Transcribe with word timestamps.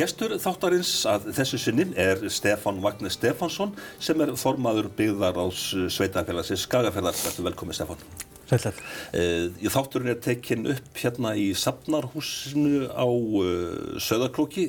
Gestur 0.00 0.32
þáttarins 0.40 0.90
að 1.04 1.26
þessu 1.36 1.58
sinnin 1.60 1.90
er 1.98 2.22
Stefán 2.32 2.78
Vagnir 2.80 3.12
Stefánsson 3.12 3.74
sem 4.00 4.20
er 4.24 4.30
formaður 4.40 4.86
byggðar 4.96 5.36
á 5.36 5.44
Sveitafélagsins 5.52 6.62
Skagafjörðar. 6.64 7.18
Velkomin 7.44 7.76
Stefán. 7.76 8.00
Sællega. 8.48 8.70
Uh, 9.12 9.66
þátturinn 9.74 10.14
er 10.14 10.22
tekinn 10.24 10.70
upp 10.72 10.96
hérna 11.02 11.34
í 11.36 11.50
Safnarhúsinu 11.52 12.86
á 12.88 13.04
uh, 13.04 13.98
Söðarklóki. 14.00 14.64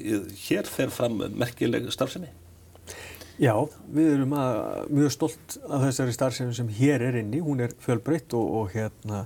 Hér 0.49 0.67
fer 0.67 0.91
fram 0.91 1.21
merkileg 1.39 1.87
starfsemi. 1.95 2.27
Já, 3.39 3.55
við 3.87 4.17
erum 4.17 4.35
að, 4.35 4.59
mjög 4.91 5.15
stolt 5.15 5.55
af 5.63 5.85
þessari 5.85 6.17
starfsemi 6.17 6.57
sem 6.59 6.73
hér 6.81 7.07
er 7.07 7.21
inni. 7.21 7.39
Hún 7.45 7.63
er 7.63 7.77
fjölbreytt 7.79 8.35
og, 8.35 8.51
og 8.59 8.75
hérna, 8.75 9.23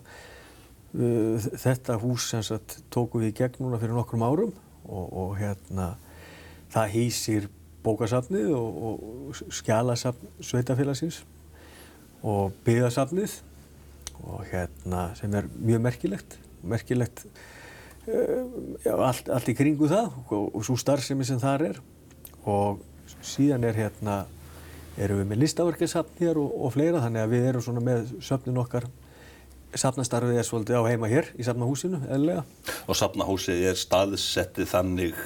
uh, 0.93 1.49
þetta 1.65 1.97
hús 2.05 2.29
sagt 2.45 2.77
tóku 2.93 3.23
við 3.23 3.33
í 3.33 3.35
gegn 3.41 3.65
núna 3.65 3.81
fyrir 3.81 3.97
nokkrum 3.97 4.27
árum 4.29 4.53
og, 4.89 5.35
hérna, 5.39 5.95
það 6.73 6.91
hýsir 6.95 7.49
bókasafnið 7.85 8.51
og, 8.57 9.35
skjálasafn 9.53 10.31
sveitafélagsins 10.43 11.21
og 12.25 12.55
byggðasafnið 12.65 13.35
og 14.25 14.45
hérna 14.49 15.09
sem 15.19 15.33
er 15.37 15.49
mjög 15.59 15.83
merkilegt, 15.85 16.37
merkilegt 16.65 17.25
uh, 18.07 18.45
já, 18.85 18.93
allt, 18.95 19.29
allt 19.29 19.51
í 19.51 19.57
kringu 19.57 19.89
það 19.91 20.09
og, 20.29 20.49
og 20.55 20.65
svo 20.65 20.77
starfsemi 20.79 21.27
sem 21.27 21.41
þar 21.41 21.69
er. 21.69 21.81
Og 22.45 22.81
síðan 23.25 23.65
er 23.65 23.77
hérna, 23.77 24.23
erum 25.01 25.21
við 25.21 25.31
með 25.31 25.41
listaverkesafn 25.43 26.21
hér 26.21 26.39
og, 26.41 26.53
og 26.65 26.73
fleira 26.73 27.01
þannig 27.03 27.25
að 27.25 27.33
við 27.35 27.49
erum 27.51 27.65
svona 27.65 27.83
með 27.83 28.13
söfnin 28.23 28.61
okkar 28.61 28.87
Safnastarfið 29.75 30.39
er 30.39 30.47
svolítið 30.47 30.79
á 30.79 30.83
heima 30.87 31.09
hér 31.11 31.27
í 31.35 31.43
Safnahúsinu, 31.43 31.99
eðlega. 32.07 32.45
Og 32.87 32.95
Safnahúsið 32.95 33.65
er 33.71 33.79
staðsettið 33.79 34.69
þannig 34.71 35.21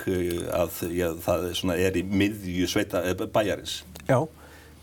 að 0.56 0.80
já, 0.96 1.08
það 1.22 1.74
er 1.76 2.00
í 2.00 2.04
miðju 2.10 2.70
sveita 2.72 3.04
bæjarins? 3.30 3.84
Já, 4.10 4.24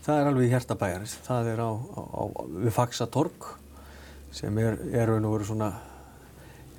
það 0.05 0.21
er 0.21 0.31
alveg 0.31 0.47
í 0.47 0.53
hérta 0.53 0.77
bæjarins. 0.79 1.17
Það 1.27 1.51
er 1.51 1.63
á, 1.67 1.71
á, 1.75 2.01
á 2.07 2.23
við 2.63 2.73
Faxatorg 2.77 3.51
sem 4.37 4.57
er, 4.61 4.79
er 4.93 5.11
raun 5.11 5.27
og 5.27 5.37
veru 5.37 5.49
svona 5.49 5.69
ja, 5.73 5.86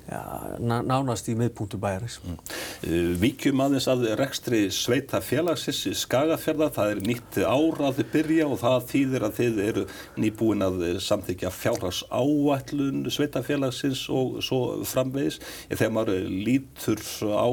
nánast 0.09 1.29
í 1.29 1.35
miðpunktu 1.37 1.79
bæjarins. 1.81 2.19
Mm. 2.25 2.37
Uh, 2.83 3.11
víkjum 3.21 3.61
aðeins 3.63 3.87
að 3.91 4.07
rekstri 4.19 4.61
sveita 4.73 5.21
félagsins 5.23 5.83
í 5.89 5.93
Skagafjörða. 5.97 6.69
Það 6.75 6.93
er 6.93 7.03
nýtt 7.05 7.39
ára 7.43 7.89
að 7.89 7.99
þið 7.99 8.09
byrja 8.15 8.47
og 8.49 8.61
það 8.63 8.87
þýðir 8.93 9.27
að 9.27 9.37
þið 9.39 9.61
eru 9.67 9.85
nýbúin 10.19 10.65
að 10.65 10.81
samþykja 11.05 11.53
fjárhags 11.53 12.01
áætlun 12.09 13.05
sveita 13.13 13.43
félagsins 13.45 14.05
og 14.13 14.39
svo 14.45 14.61
framvegis. 14.89 15.39
Þegar 15.69 15.95
maður 15.95 16.25
lítur 16.29 17.03
á 17.29 17.49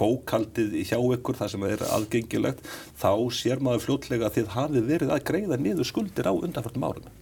bókaldið 0.00 0.80
hjá 0.88 0.98
ykkur, 0.98 1.38
það 1.38 1.54
sem 1.54 1.68
er 1.68 1.86
aðgengilegt, 1.90 2.64
þá 3.00 3.12
sér 3.34 3.62
maður 3.64 3.86
fljótlega 3.88 4.28
að 4.28 4.40
þið 4.40 4.52
hafið 4.56 4.90
verið 4.94 5.14
að 5.14 5.24
greiða 5.30 5.60
niður 5.60 5.88
skuldir 5.88 6.28
á 6.28 6.32
undanförnum 6.32 6.88
árunum. 6.88 7.20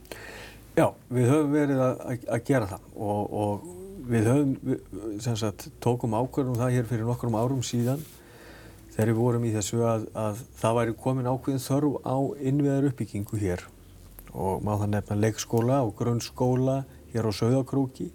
Já, 0.73 0.87
við 1.13 1.29
höfum 1.29 1.53
verið 1.53 1.81
að, 1.85 2.03
að 2.33 2.45
gera 2.49 2.69
það 2.71 2.85
og, 2.97 3.35
og 3.43 3.82
við 4.09 4.29
höfum, 4.31 5.21
sem 5.23 5.37
sagt, 5.39 5.69
tókum 5.83 6.17
ákvörðum 6.17 6.59
það 6.59 6.75
hér 6.77 6.89
fyrir 6.91 7.07
nokkrum 7.09 7.39
árum 7.39 7.63
síðan 7.67 8.03
þegar 8.93 9.11
við 9.13 9.21
vorum 9.21 9.47
í 9.49 9.53
þessu 9.55 9.81
að, 9.89 10.09
að 10.19 10.43
það 10.61 10.77
væri 10.79 10.97
komin 11.05 11.31
ákveðin 11.31 11.65
þörf 11.65 11.99
á 12.05 12.17
innviðar 12.51 12.89
uppbyggingu 12.91 13.41
hér. 13.41 13.65
Og 14.33 14.65
má 14.65 14.75
það 14.75 14.93
nefna 14.95 15.19
leikskóla 15.21 15.81
og 15.85 15.95
grunnskóla 15.99 16.83
hér 17.13 17.29
á 17.29 17.33
Söðakróki. 17.37 18.11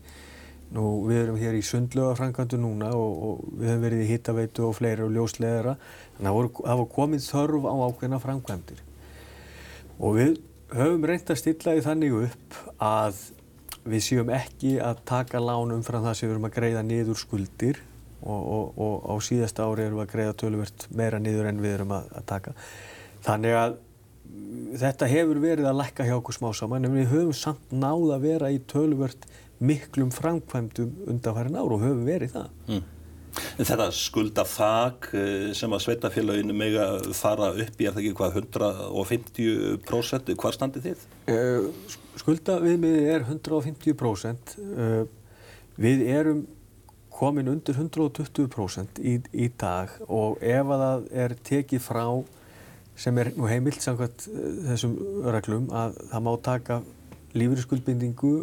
Nú, 0.76 0.84
við 1.08 1.22
erum 1.22 1.40
hér 1.40 1.56
í 1.56 1.64
sundlögafrangandu 1.64 2.60
núna 2.60 2.92
og, 2.98 3.22
og 3.24 3.56
við 3.56 3.72
höfum 3.72 3.86
verið 3.86 4.04
í 4.04 4.10
hittaveitu 4.10 4.66
og 4.68 4.76
fleiri 4.76 5.06
og 5.06 5.14
ljósleðara 5.16 5.78
þannig 6.18 6.30
að 6.34 6.50
það 6.58 6.82
var 6.82 6.90
komin 6.98 7.24
þörf 7.24 7.68
á 7.72 7.74
ákveðina 7.88 8.20
framkvæmdir. 8.26 8.82
Og 9.98 10.18
við 10.20 10.34
höfum 10.76 11.08
reynd 11.08 11.32
að 11.32 11.40
stilla 11.40 11.78
því 11.78 11.86
þannig 11.86 12.18
upp 12.26 12.60
að 12.84 13.22
við 13.92 14.04
séum 14.06 14.32
ekki 14.34 14.78
að 14.84 15.02
taka 15.08 15.42
lán 15.44 15.74
umfram 15.76 16.06
það 16.06 16.18
sem 16.20 16.28
við 16.28 16.36
erum 16.36 16.48
að 16.50 16.56
greiða 16.58 16.84
niður 16.86 17.20
skuldir 17.22 17.82
og, 18.22 18.42
og, 18.42 18.80
og 18.82 19.10
á 19.10 19.16
síðasta 19.24 19.68
ári 19.68 19.88
erum 19.88 20.02
við 20.02 20.06
að 20.06 20.14
greiða 20.14 20.38
töluvert 20.44 20.88
meira 20.98 21.20
niður 21.22 21.52
en 21.52 21.62
við 21.64 21.76
erum 21.78 21.94
að, 21.98 22.08
að 22.20 22.26
taka. 22.32 22.56
Þannig 23.28 23.58
að 23.58 23.78
þetta 24.82 25.10
hefur 25.12 25.42
verið 25.42 25.70
að 25.70 25.80
lækka 25.82 26.08
hjá 26.08 26.16
okkur 26.18 26.38
smá 26.38 26.50
saman 26.58 26.88
en 26.88 26.96
við 26.98 27.12
höfum 27.14 27.36
samt 27.38 27.74
náð 27.74 28.14
að 28.18 28.28
vera 28.28 28.52
í 28.54 28.60
töluvert 28.70 29.28
miklum 29.58 30.12
framkvæmdum 30.14 31.10
undanfærin 31.10 31.58
ár 31.58 31.74
og 31.74 31.84
höfum 31.86 32.06
verið 32.08 32.36
það. 32.36 32.52
Mm. 32.68 32.86
Þetta 33.58 33.88
skulda 33.96 34.44
þak 34.48 35.08
eh, 35.18 35.48
sem 35.58 35.74
að 35.74 35.84
sveitafélaginu 35.86 36.56
mega 36.58 36.88
fara 37.18 37.52
upp 37.54 37.82
í 37.82 37.88
er 37.88 37.96
það 37.96 38.04
ekki 38.04 38.18
hvað 38.18 38.38
150% 38.42 40.34
hvað 40.38 40.58
standið 40.58 40.88
þið? 40.88 41.06
Uh, 41.32 41.98
skulda 42.20 42.60
viðmiði 42.64 43.02
er 43.14 43.26
150% 43.28 44.56
uh, 44.62 45.04
við 45.78 46.06
erum 46.14 46.46
komin 47.18 47.50
undir 47.50 47.78
120% 47.78 49.02
í, 49.02 49.18
í 49.34 49.48
dag 49.58 49.94
og 50.06 50.38
ef 50.46 50.74
að 50.74 50.84
það 50.84 51.08
er 51.24 51.36
tekið 51.50 51.82
frá 51.82 52.06
sem 52.98 53.18
er 53.22 53.32
nú 53.38 53.50
heimilt 53.50 53.82
samkvæmt 53.82 54.28
þessum 54.68 54.94
reglum 55.26 55.68
að 55.74 55.98
það 56.12 56.24
má 56.26 56.32
taka 56.46 56.80
lífeyriskuldbindingu 57.38 58.34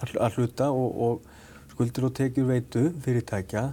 að 0.00 0.38
hluta 0.38 0.70
og, 0.70 0.90
og 1.06 1.74
skuldir 1.74 2.06
og 2.08 2.14
tekjur 2.16 2.48
veitu 2.50 2.86
fyrirtækja 3.04 3.64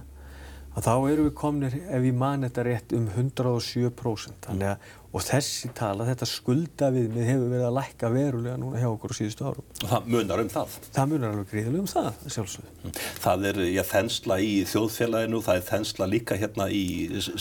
að 0.78 0.86
þá 0.86 0.94
eru 1.10 1.26
við 1.26 1.34
komnir, 1.38 1.74
ef 1.90 2.06
ég 2.06 2.14
man 2.14 2.46
þetta 2.46 2.64
rétt, 2.66 2.94
um 2.94 3.06
107%. 3.10 4.46
Þannig 4.46 4.68
að, 4.70 4.90
og 5.08 5.24
þessi 5.24 5.70
tala, 5.74 6.04
þetta 6.06 6.26
skulda 6.28 6.90
við 6.94 7.08
mig 7.14 7.24
hefur 7.26 7.48
verið 7.48 7.64
að 7.66 7.76
lækka 7.78 8.10
verulega 8.12 8.58
núna 8.60 8.82
hjá 8.82 8.88
okkur 8.90 9.14
á 9.16 9.18
síðustu 9.18 9.46
árum. 9.48 9.66
Og 9.82 9.90
það 9.90 10.10
munar 10.12 10.42
um 10.42 10.50
það? 10.52 10.76
Það 10.94 11.08
munar 11.12 11.32
alveg 11.34 11.48
gríðilega 11.52 11.82
um 11.82 11.88
það, 11.90 12.20
sjálfsögðu. 12.34 12.74
Mm. 12.84 12.92
Það 13.24 13.46
er, 13.50 13.60
já, 13.72 13.82
þensla 13.88 14.38
í 14.44 14.52
þjóðfélaginu, 14.72 15.40
það 15.48 15.60
er 15.60 15.66
þensla 15.70 16.08
líka 16.12 16.38
hérna 16.38 16.68
í 16.70 16.84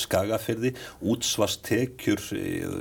Skagafyrði, 0.05 0.73
útsvastekjur, 1.13 2.25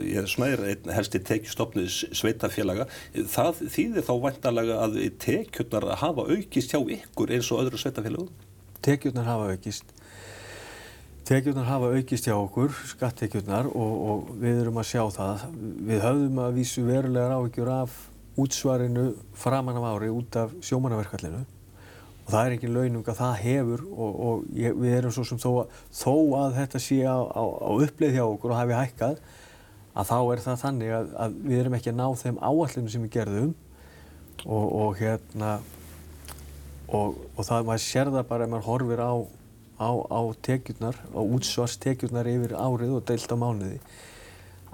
ég 0.07 0.23
er 0.23 0.31
svona, 0.31 0.53
er 0.55 0.95
helst 0.97 1.19
í 1.19 1.23
tekjustofnið 1.33 1.91
sveitafélaga. 2.17 2.89
Það 3.35 3.65
þýðir 3.75 4.09
þá 4.09 4.15
vantarlega 4.25 4.81
að 4.87 5.03
tekjurnar 5.27 5.91
hafa 6.01 6.31
aukist 6.31 6.73
hjá 6.73 6.81
ykkur 6.81 7.35
eins 7.37 7.51
og 7.53 7.67
öðru 7.67 7.83
sveitafélagum? 7.83 8.33
Tekjurnar 8.87 9.27
hafa 9.27 9.51
aukist 9.51 9.97
Tekjurnar 11.27 11.65
hafa 11.67 11.89
aukist 11.91 12.29
hjá 12.29 12.37
okkur, 12.37 12.71
skattekjurnar 12.87 13.67
og, 13.73 13.95
og 14.07 14.29
við 14.39 14.61
erum 14.61 14.77
að 14.79 14.85
sjá 14.93 15.01
það. 15.11 15.41
Við 15.89 16.05
höfðum 16.05 16.37
að 16.39 16.59
vísu 16.61 16.85
verulegar 16.87 17.33
áhyggjur 17.35 17.71
af 17.75 17.97
útsvarinu 18.39 19.07
framan 19.35 19.81
af 19.81 19.87
ári 19.89 20.11
út 20.13 20.37
af 20.39 20.53
sjómannaverkallinu 20.63 21.41
og 21.41 22.29
það 22.31 22.41
er 22.45 22.55
engin 22.55 22.75
launung 22.77 23.09
að 23.11 23.19
það 23.19 23.35
hefur 23.41 23.83
og, 23.89 24.21
og 24.29 24.45
ég, 24.55 24.77
við 24.79 24.95
erum 25.01 25.15
svo 25.17 25.25
sem 25.27 25.41
þó 25.41 25.49
að, 25.63 25.81
þó 25.95 26.15
að 26.45 26.55
þetta 26.61 26.83
sé 26.85 26.99
á, 27.03 27.19
á, 27.19 27.43
á 27.43 27.71
uppleið 27.75 28.19
hjá 28.19 28.25
okkur 28.27 28.53
og 28.53 28.61
hafi 28.61 28.77
hækkað 28.77 29.19
að 29.97 30.11
þá 30.11 30.19
er 30.21 30.43
það 30.45 30.61
þannig 30.63 30.93
að, 30.99 31.09
að 31.25 31.41
við 31.47 31.63
erum 31.63 31.77
ekki 31.79 31.91
að 31.91 31.99
ná 32.03 32.07
þeim 32.23 32.39
áallinu 32.51 32.93
sem 32.93 33.07
við 33.07 33.15
gerðum 33.17 33.51
og, 34.45 34.67
og 34.67 35.01
hérna 35.01 35.57
og 36.87 37.43
það 37.43 37.67
maður 37.73 37.85
sér 37.89 38.13
það 38.15 38.29
bara 38.31 38.47
ef 38.47 38.55
maður 38.55 38.69
horfir 38.69 39.03
á 39.03 39.13
á, 39.77 39.91
á 39.93 40.21
tekjurnar, 40.43 40.99
á 41.13 41.21
útsvarstekjurnar 41.21 42.29
yfir 42.31 42.57
árið 42.57 42.97
og 42.99 43.09
deilt 43.09 43.33
á 43.33 43.37
mánuði 43.37 43.81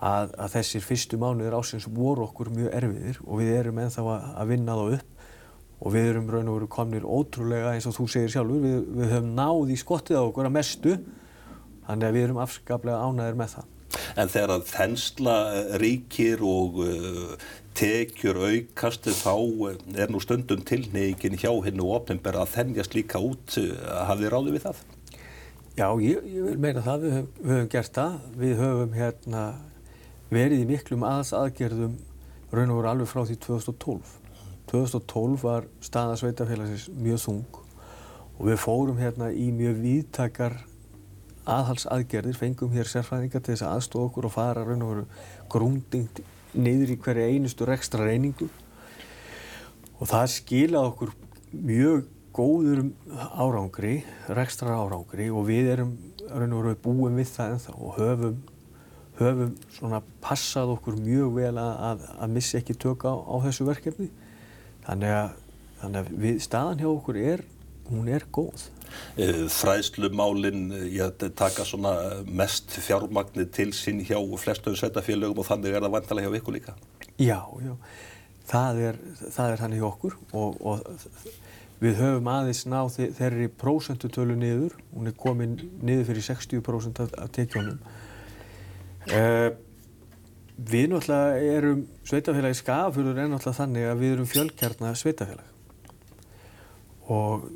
að, 0.02 0.34
að 0.34 0.52
þessir 0.56 0.84
fyrstu 0.86 1.18
mánuðir 1.20 1.56
ásins 1.58 1.88
voru 1.90 2.26
okkur 2.26 2.52
mjög 2.54 2.76
erfiðir 2.78 3.18
og 3.26 3.42
við 3.42 3.56
erum 3.58 3.82
ennþá 3.82 4.06
að, 4.06 4.28
að 4.42 4.52
vinna 4.52 4.78
þá 4.78 4.84
upp 4.98 5.12
og 5.82 5.94
við 5.96 6.08
erum 6.12 6.30
raun 6.30 6.50
og 6.50 6.58
veru 6.60 6.70
komnir 6.70 7.06
ótrúlega 7.06 7.74
eins 7.74 7.88
og 7.90 7.96
þú 7.96 8.06
segir 8.14 8.32
sjálfur, 8.36 8.62
við, 8.62 8.78
við 8.98 9.14
höfum 9.16 9.32
náð 9.38 9.74
í 9.74 9.78
skottið 9.80 10.20
á 10.22 10.24
okkur 10.24 10.48
að 10.48 10.56
mestu 10.58 10.96
þannig 11.88 12.08
að 12.08 12.16
við 12.16 12.26
erum 12.28 12.42
afskaplega 12.42 13.02
ánæðir 13.02 13.38
með 13.40 13.56
það. 13.56 13.70
En 14.22 14.30
þegar 14.32 14.52
að 14.54 14.68
þensla 14.70 15.34
ríkir 15.82 16.44
og 16.46 16.78
uh, 16.84 17.34
tekjur 17.78 18.38
aukast 18.42 19.08
þá 19.18 19.34
uh, 19.34 19.76
er 19.96 20.12
nú 20.12 20.20
stundum 20.22 20.64
tilnegin 20.68 21.38
hjá 21.40 21.50
hennu 21.64 21.88
opnumber 21.96 22.38
að 22.40 22.54
þennjast 22.56 22.96
líka 22.98 23.22
út, 23.22 23.56
hafið 23.56 24.26
þið 24.26 24.32
ráðið 24.34 24.56
við 24.56 24.66
það? 24.68 24.82
Já, 25.72 25.86
ég, 26.04 26.24
ég 26.28 26.48
vil 26.50 26.58
meina 26.60 26.82
það, 26.84 27.04
við 27.04 27.14
höfum, 27.16 27.28
við 27.40 27.54
höfum 27.56 27.68
gert 27.72 27.94
það, 27.96 28.16
við 28.42 28.58
höfum 28.60 28.96
hérna, 28.96 29.44
verið 30.32 30.64
í 30.64 30.66
miklum 30.68 31.06
aðs 31.08 31.32
aðgerðum 31.36 31.94
raun 32.52 32.72
og 32.74 32.78
voru 32.80 32.90
alveg 32.90 33.08
frá 33.08 33.22
því 33.24 33.38
2012. 33.46 34.12
2012 34.72 35.38
var 35.46 35.68
staða 35.84 36.18
sveitafélagsins 36.20 36.90
mjög 36.92 37.22
þung 37.24 37.56
og 38.36 38.44
við 38.50 38.60
fórum 38.60 39.00
hérna 39.00 39.30
í 39.32 39.48
mjög 39.54 39.80
víðtakar 39.80 40.58
aðhalsaðgerðir, 41.48 42.36
fengum 42.38 42.72
hér 42.76 42.86
sérfræðingar 42.86 43.42
til 43.42 43.54
þess 43.54 43.66
að 43.66 43.78
aðstofa 43.78 44.10
okkur 44.10 44.28
og 44.28 44.34
fara 44.34 44.66
raun 44.66 44.84
og 44.84 44.92
veru 44.92 45.06
grúndingt 45.50 46.22
niður 46.54 46.94
í 46.94 46.98
hverja 47.00 47.30
einustu 47.32 47.66
rekstra 47.68 48.06
reyningu 48.08 48.48
og 49.98 50.08
það 50.10 50.32
skilaði 50.34 50.90
okkur 50.92 51.14
mjög 51.52 52.08
góður 52.32 52.86
árangri, 53.12 54.00
rekstra 54.32 54.78
árangri 54.80 55.28
og 55.30 55.46
við 55.50 55.68
erum 55.74 55.92
raun 56.30 56.56
og 56.56 56.64
raun 56.66 56.80
búin 56.82 57.18
við 57.18 57.30
það 57.34 57.56
ennþá 57.56 57.74
og 57.76 57.98
höfum, 57.98 58.38
höfum 59.20 59.54
svona 59.74 60.00
passað 60.24 60.72
okkur 60.76 60.96
mjög 61.00 61.34
vel 61.36 61.54
að, 61.60 62.06
að 62.16 62.34
missa 62.36 62.60
ekki 62.60 62.76
tök 62.80 63.04
á, 63.04 63.12
á 63.12 63.34
þessu 63.44 63.66
verkefni. 63.68 64.08
Þannig 64.86 65.16
að, 65.18 65.34
þannig 65.82 66.00
að 66.00 66.22
við, 66.24 66.38
staðan 66.46 66.80
hjá 66.80 66.88
okkur 66.90 67.20
er, 67.20 67.44
hún 67.90 68.08
er 68.08 68.24
góð. 68.32 68.68
Eh, 69.16 69.44
fræðslumálinn, 69.48 70.70
ég 70.92 71.16
taka 71.36 71.64
svona 71.64 72.22
mest 72.28 72.72
fjármagnir 72.84 73.48
til 73.52 73.72
sín 73.76 74.02
hjá 74.04 74.18
flestum 74.40 74.76
sveitafélögum 74.76 75.42
og 75.42 75.48
þannig 75.48 75.76
er 75.76 75.84
það 75.84 75.94
vantalega 75.96 76.30
hjá 76.30 76.40
ykkur 76.40 76.56
líka? 76.56 76.74
Já, 77.18 77.40
já, 77.64 77.74
það 78.48 78.82
er, 78.88 79.00
það 79.24 79.52
er 79.52 79.62
þannig 79.62 79.82
hjá 79.82 79.88
okkur 79.88 80.16
og, 80.32 80.60
og 80.60 80.80
við 81.82 81.98
höfum 81.98 82.30
aðeins 82.30 82.64
náð 82.70 82.98
þeirri 83.18 83.50
prósentutölu 83.60 84.36
niður, 84.38 84.76
hún 84.94 85.10
er 85.10 85.18
komin 85.18 85.58
niður 85.82 86.12
fyrir 86.12 86.28
60% 86.30 87.04
af, 87.04 87.14
tekjónum. 87.34 87.80
Uh, 89.10 89.50
við 90.56 90.92
náttúrulega 90.92 91.56
erum, 91.56 91.86
sveitafélagi 92.06 92.60
skafurur 92.60 93.16
er 93.18 93.32
náttúrulega 93.32 93.58
þannig 93.64 93.88
að 93.88 94.04
við 94.04 94.14
erum 94.14 94.28
fjölkjarnar 94.30 95.00
sveitafélag 95.00 95.51
og 97.10 97.48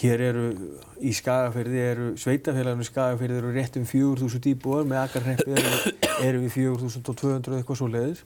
hér 0.00 0.24
eru 0.30 0.46
í 0.98 1.12
Skagafyrði 1.14 1.82
eru 1.90 2.06
sveitafélaginu 2.18 2.86
Skagafyrði 2.88 3.38
eru 3.38 3.52
rétt 3.54 3.78
um 3.78 3.86
4.000 3.86 4.50
íbúar 4.50 4.88
með 4.88 5.02
Akarreppi 5.04 5.54
eru, 5.54 5.92
eru 6.26 6.40
við 6.42 6.56
4.200 6.56 7.60
eitthvað 7.60 7.78
svo 7.78 7.90
leiðis 7.92 8.24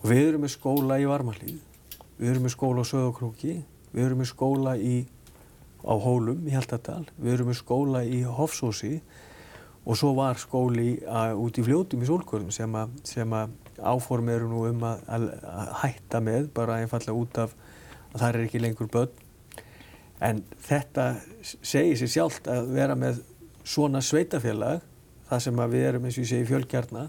og 0.00 0.06
við 0.08 0.22
erum 0.30 0.46
með 0.46 0.54
skóla 0.56 0.98
í 1.02 1.08
Varmalíð 1.10 1.58
við 2.16 2.30
erum 2.32 2.46
með 2.46 2.54
skóla 2.56 2.86
á 2.86 2.90
Söðokróki 2.92 3.58
við 3.92 4.06
erum 4.06 4.22
með 4.22 4.32
skóla 4.32 4.78
í 4.80 4.94
á 5.82 5.94
Hólum 5.98 6.46
í 6.46 6.54
Hjaltadal 6.54 7.04
við 7.18 7.36
erum 7.36 7.50
með 7.50 7.58
skóla 7.60 8.02
í 8.06 8.22
Hofsósi. 8.22 9.00
Og 9.82 9.98
svo 9.98 10.12
var 10.14 10.38
skóli 10.38 11.00
að, 11.10 11.40
út 11.42 11.58
í 11.58 11.64
fljótum 11.66 12.04
í 12.04 12.06
Solkvörðum 12.06 12.52
sem 12.54 12.74
að, 12.78 12.92
sem 13.02 13.32
að 13.34 13.56
áform 13.82 14.28
eru 14.30 14.46
nú 14.46 14.60
um 14.68 14.84
að, 14.86 15.00
að 15.10 15.24
hætta 15.80 16.20
með 16.22 16.46
bara 16.54 16.78
einfallega 16.84 17.18
út 17.18 17.40
af 17.42 17.56
að 18.12 18.20
það 18.20 18.28
er 18.28 18.44
ekki 18.44 18.60
lengur 18.62 18.90
börn 18.92 19.31
En 20.22 20.44
þetta 20.62 21.06
segir 21.42 21.98
sér 21.98 22.12
sjálft 22.12 22.48
að 22.50 22.70
vera 22.76 22.94
með 22.98 23.22
svona 23.66 24.02
sveitafélag, 24.04 24.82
það 25.30 25.44
sem 25.46 25.62
við 25.74 25.86
erum 25.88 26.06
eins 26.06 26.18
og 26.18 26.24
ég 26.24 26.30
segi 26.30 26.48
fjölkjarna, 26.50 27.06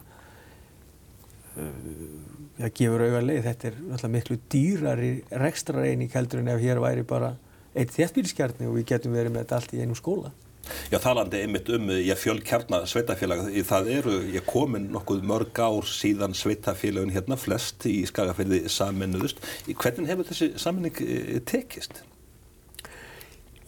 það 1.54 2.68
uh, 2.68 2.72
gefur 2.80 3.04
auðvitað 3.04 3.28
leið. 3.30 3.42
Þetta 3.48 3.70
er 3.70 3.82
náttúrulega 3.82 4.14
miklu 4.18 4.40
dýrari 4.54 5.12
rekstrareining 5.44 6.14
heldur 6.14 6.42
en 6.42 6.54
ef 6.54 6.64
hér 6.64 6.82
væri 6.82 7.06
bara 7.08 7.36
eitt 7.74 7.94
þéttbílskjarni 7.94 8.70
og 8.70 8.80
við 8.80 8.90
getum 8.94 9.14
verið 9.18 9.36
með 9.36 9.46
þetta 9.46 9.60
allt 9.60 9.76
í 9.76 9.84
einum 9.84 9.98
skóla. 9.98 10.34
Já, 10.64 10.96
talandi 11.04 11.42
einmitt 11.44 11.68
um 11.76 11.90
ég 11.92 12.16
fjölkjarna 12.16 12.86
sveitafélag, 12.88 13.50
það 13.68 13.90
eru, 13.98 14.14
ég 14.32 14.46
komin 14.48 14.86
nokkuð 14.94 15.26
mörg 15.28 15.60
ár 15.60 15.90
síðan 15.90 16.36
sveitafélagun 16.38 17.12
hérna, 17.12 17.36
flest 17.40 17.84
í 17.90 17.98
Skagafyrði 18.08 18.62
saminnuðust. 18.72 19.44
Hvernig 19.68 20.14
hefur 20.14 20.30
þessi 20.30 20.54
saminning 20.64 21.02
eh, 21.04 21.42
tekist? 21.50 22.06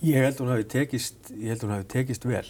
Ég 0.06 0.22
held 0.22 0.36
að 0.36 0.44
hún 0.44 0.54
hafi 0.54 0.66
tekist, 0.70 1.32
tekist 1.90 2.26
vel. 2.30 2.46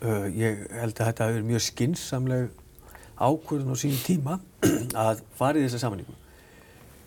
Uh, 0.00 0.28
ég 0.32 0.62
held 0.72 0.96
að 0.96 1.08
þetta 1.10 1.26
hafi 1.26 1.36
verið 1.36 1.48
mjög 1.48 1.64
skynnsamleg 1.64 2.46
ákvörðun 3.14 3.74
á 3.74 3.76
sín 3.78 3.98
tíma 4.04 4.38
að 5.06 5.20
fara 5.36 5.60
í 5.60 5.66
þessa 5.66 5.82
saminningu. 5.84 6.14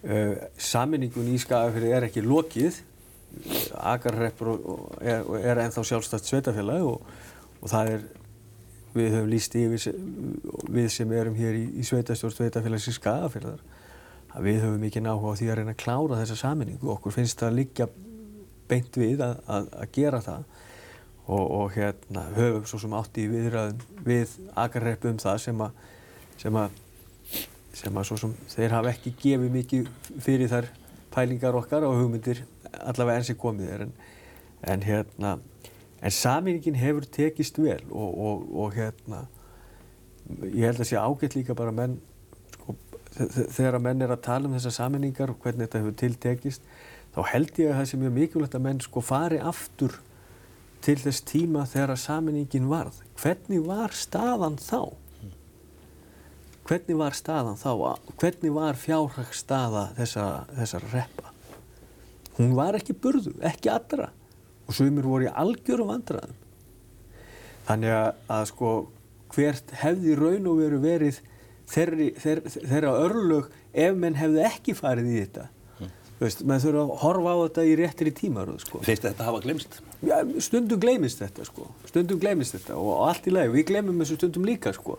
Uh, 0.06 0.36
saminningun 0.62 1.32
í 1.34 1.40
Skagafyrði 1.42 1.96
er 1.96 2.08
ekki 2.08 2.24
lokið, 2.26 2.84
Akarreppur 3.78 4.54
er, 5.04 5.26
er 5.42 5.60
ennþá 5.66 5.84
sjálfstætt 5.86 6.30
sveitafélag 6.30 6.86
og, 6.88 7.10
og 7.60 7.70
það 7.70 7.92
er, 7.96 8.06
við 8.96 9.18
höfum 9.18 9.30
líst 9.30 9.58
yfir, 9.60 9.98
við 10.74 10.90
sem 10.94 11.12
erum 11.18 11.38
hér 11.38 11.58
í, 11.60 11.66
í 11.82 11.86
sveitastjórn 11.86 12.34
sveitafélags 12.34 12.88
í 12.90 12.96
Skagafyrðar, 12.98 13.62
að 14.34 14.50
við 14.52 14.62
höfum 14.66 14.86
ekki 14.90 15.04
náhuga 15.06 15.34
á 15.34 15.38
því 15.42 15.50
að 15.52 15.60
reyna 15.62 15.76
að 15.76 15.82
klára 15.84 16.22
þessa 16.22 16.40
saminningu. 16.46 16.94
Okkur 16.94 17.18
finnst 17.18 17.42
það 17.42 17.52
að 17.52 17.60
liggja 17.62 17.90
beint 18.70 18.98
við 19.00 19.24
að, 19.26 19.38
að, 19.48 19.70
að 19.82 19.94
gera 19.98 20.24
það. 20.24 20.48
Og, 21.28 21.46
og 21.60 21.72
hérna 21.76 22.24
höfum 22.38 22.68
svo 22.70 22.80
sem 22.80 22.94
átt 22.96 23.18
í 23.20 23.26
viðræðum 23.28 24.04
við 24.06 24.36
akarreppu 24.56 25.12
um 25.12 25.18
það 25.20 25.42
sem 25.44 25.64
að 25.66 25.82
sem 26.38 26.60
að, 26.62 26.78
sem 27.76 27.98
að 28.00 28.06
svo 28.08 28.20
sem 28.22 28.36
þeir 28.54 28.76
hafa 28.78 28.94
ekki 28.94 29.16
gefið 29.20 29.56
mikið 29.58 29.90
fyrir 30.24 30.52
þær 30.52 30.70
pælingar 31.12 31.58
okkar 31.58 31.84
og 31.88 31.98
hugmyndir 31.98 32.46
allavega 32.80 33.20
enn 33.20 33.28
sem 33.28 33.40
komið 33.40 33.74
er. 33.74 33.86
En, 33.88 33.94
en 34.72 34.86
hérna 34.88 35.34
en 36.02 36.14
saminingin 36.14 36.78
hefur 36.78 37.08
tekist 37.12 37.58
vel 37.60 37.82
og, 37.90 38.18
og, 38.18 38.48
og 38.64 38.76
hérna 38.78 39.26
ég 40.54 40.68
held 40.68 40.82
að 40.82 40.90
sé 40.92 41.00
ágætt 41.00 41.38
líka 41.38 41.56
bara 41.58 41.74
menn 41.74 41.98
sko, 42.54 42.76
þegar 43.18 43.80
að 43.80 43.86
menn 43.88 44.04
er 44.06 44.14
að 44.14 44.26
tala 44.28 44.50
um 44.50 44.56
þessar 44.58 44.76
saminningar 44.76 45.34
og 45.34 45.40
hvernig 45.42 45.66
þetta 45.66 45.82
hefur 45.82 45.98
tiltekist 46.04 46.68
þá 47.16 47.22
held 47.32 47.60
ég 47.62 47.72
að 47.72 47.80
það 47.80 47.90
sé 47.90 48.00
mjög 48.02 48.16
mikilvægt 48.18 48.58
að 48.58 48.66
menn 48.68 48.84
sko 48.84 49.04
fari 49.06 49.40
aftur 49.40 49.98
til 50.86 50.98
þess 51.02 51.24
tíma 51.28 51.66
þegar 51.68 51.96
að 51.96 52.04
saminningin 52.04 52.70
varð. 52.72 53.02
Hvernig 53.18 53.64
var 53.68 53.96
staðan 53.98 54.58
þá? 54.62 54.94
Hvernig 56.68 57.00
var 57.00 57.16
staðan 57.16 57.60
þá? 57.60 57.72
Hvernig 58.20 58.54
var 58.56 58.80
fjárhagsstaða 58.80 59.88
þessara 59.98 60.92
reppa? 60.94 61.32
Hún 62.38 62.54
var 62.58 62.78
ekki 62.78 62.94
burðu, 62.94 63.34
ekki 63.42 63.72
allra 63.74 64.12
og 64.68 64.76
sumir 64.76 65.08
voru 65.08 65.26
í 65.26 65.32
algjörum 65.32 65.90
vandraðum. 65.94 66.36
Þannig 67.68 67.96
að, 67.96 68.10
að 68.36 68.46
sko 68.52 68.72
hvert 69.34 69.74
hefði 69.82 70.16
raun 70.20 70.48
og 70.52 70.62
veru 70.62 70.80
verið 70.84 71.22
þeirra 71.68 72.94
örlög 73.02 73.50
ef 73.76 73.98
menn 74.00 74.16
hefði 74.16 74.44
ekki 74.48 74.76
farið 74.78 75.10
í 75.12 75.18
þetta 75.26 75.48
Veist, 76.18 76.40
maður 76.50 76.64
þurfa 76.66 76.82
að 76.82 76.92
horfa 77.04 77.30
á 77.30 77.38
þetta 77.44 77.64
í 77.68 77.74
réttir 77.78 78.08
í 78.10 78.12
tímaröð 78.18 78.64
sko. 78.64 78.80
Feist 78.86 79.04
þetta 79.06 79.26
hafa 79.28 79.42
glemst? 79.44 79.76
Já, 80.02 80.16
stundum 80.42 80.80
glemist 80.82 81.20
þetta 81.22 81.46
sko, 81.46 81.68
stundum 81.86 82.18
glemist 82.22 82.56
þetta 82.58 82.78
og 82.82 83.04
allt 83.06 83.28
í 83.30 83.34
lagi, 83.36 83.52
við 83.54 83.68
glemum 83.70 84.02
þessu 84.02 84.18
stundum 84.18 84.48
líka 84.48 84.74
sko. 84.74 84.98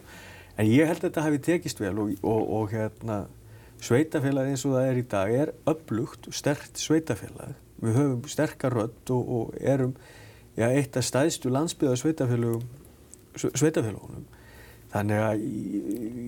En 0.58 0.70
ég 0.70 0.86
held 0.86 1.00
að 1.00 1.08
þetta 1.08 1.24
hafi 1.26 1.40
tekist 1.48 1.82
vel 1.82 1.96
og, 2.04 2.12
og, 2.22 2.42
og 2.60 2.70
hérna, 2.70 3.18
sveitafélag 3.82 4.52
eins 4.52 4.64
og 4.66 4.76
það 4.76 4.92
er 4.92 5.02
í 5.02 5.04
dag 5.10 5.34
er 5.42 5.52
upplugt 5.70 6.30
og 6.30 6.38
sterkt 6.38 6.74
sveitafélag. 6.82 7.58
Við 7.82 7.98
höfum 7.98 8.22
sterkar 8.30 8.78
rödd 8.78 9.14
og, 9.14 9.34
og 9.38 9.58
erum 9.58 9.94
ja, 10.58 10.70
eitt 10.70 10.98
af 10.98 11.06
stæðstu 11.06 11.50
landsbyðar 11.54 11.98
sveitafélagunum. 11.98 14.26
Þannig 14.88 15.18
að, 15.20 15.42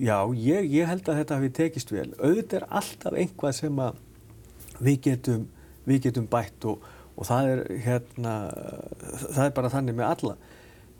já, 0.03 0.17
ég, 0.37 0.65
ég 0.69 0.89
held 0.91 1.07
að 1.09 1.19
þetta 1.23 1.37
hafi 1.39 1.49
tekist 1.57 1.91
vel. 1.91 2.11
Auðvitað 2.19 2.57
er 2.59 2.65
alltaf 2.79 3.15
einhvað 3.17 3.53
sem 3.57 3.79
að 3.81 3.95
við 4.81 5.01
getum, 5.07 5.47
við 5.87 6.07
getum 6.07 6.27
bætt 6.31 6.67
og, 6.69 6.85
og 7.15 7.27
það 7.27 7.51
er 7.53 7.63
hérna, 7.85 8.35
það 9.23 9.43
er 9.45 9.55
bara 9.57 9.73
þannig 9.73 9.97
með 9.97 10.09
alla. 10.09 10.37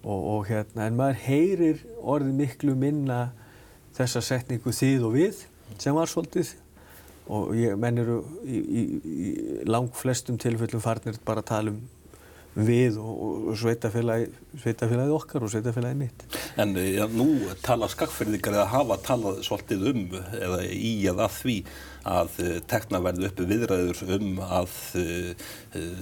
Og, 0.01 0.19
og 0.33 0.50
hérna, 0.50 0.88
en 0.88 0.97
maður 0.97 1.21
heyrir 1.27 1.85
orðið 2.01 2.38
miklu 2.39 2.75
minna 2.79 3.21
þessa 3.97 4.23
setningu 4.25 4.73
þið 4.73 5.07
og 5.07 5.17
við 5.17 5.45
sem 5.77 5.95
var 5.95 6.09
svolítið. 6.09 6.55
Og 7.31 7.53
ég 7.55 7.77
menn 7.79 8.01
eru 8.01 8.21
í, 8.43 8.59
í, 8.59 8.81
í 9.07 9.31
lang 9.69 9.91
flestum 9.95 10.39
tilfellum 10.41 10.81
farnir 10.83 11.19
bara 11.25 11.43
að 11.43 11.51
tala 11.51 11.73
um 11.75 11.81
við 12.51 12.97
og, 13.00 13.53
sveitafélagi, 13.55 14.27
sveitafélagið 14.59 15.13
okkar 15.15 15.45
og 15.45 15.53
sveitafélagið 15.53 16.01
mitt. 16.01 16.25
En 16.59 16.75
ja, 16.75 17.07
nú 17.07 17.29
tala 17.63 17.88
skakferðingar 17.91 18.57
eða 18.57 18.67
hafa 18.73 18.97
talað 19.05 19.39
svolítið 19.47 19.85
um 19.93 20.01
eða 20.17 20.59
í 20.67 20.93
eða 21.07 21.29
því 21.31 21.57
að 22.08 22.38
uh, 22.41 22.53
tekna 22.70 23.01
verði 23.03 23.27
uppi 23.29 23.48
viðræður 23.50 24.01
um 24.17 24.39
að 24.46 24.75
uh, 25.00 25.50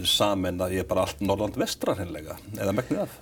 samen 0.07 0.61
að 0.63 0.77
ég 0.77 0.87
bara 0.89 1.05
allt 1.05 1.23
Norrland 1.23 1.59
vestra 1.59 1.95
hreinlega 1.97 2.37
eða 2.57 2.75
megnið 2.77 3.03
af? 3.05 3.17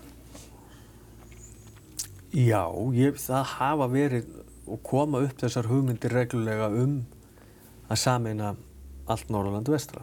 Já, 2.38 2.63
ég, 2.93 3.17
það 3.24 3.53
hafa 3.55 3.88
verið 3.89 4.34
og 4.67 4.81
koma 4.86 5.24
upp 5.25 5.39
þessar 5.41 5.69
hugmyndir 5.72 6.13
reglulega 6.13 6.67
um 6.84 7.00
að 7.88 8.01
samena 8.01 8.51
allt 9.07 9.29
Norrland 9.31 9.69
vestra. 9.72 10.01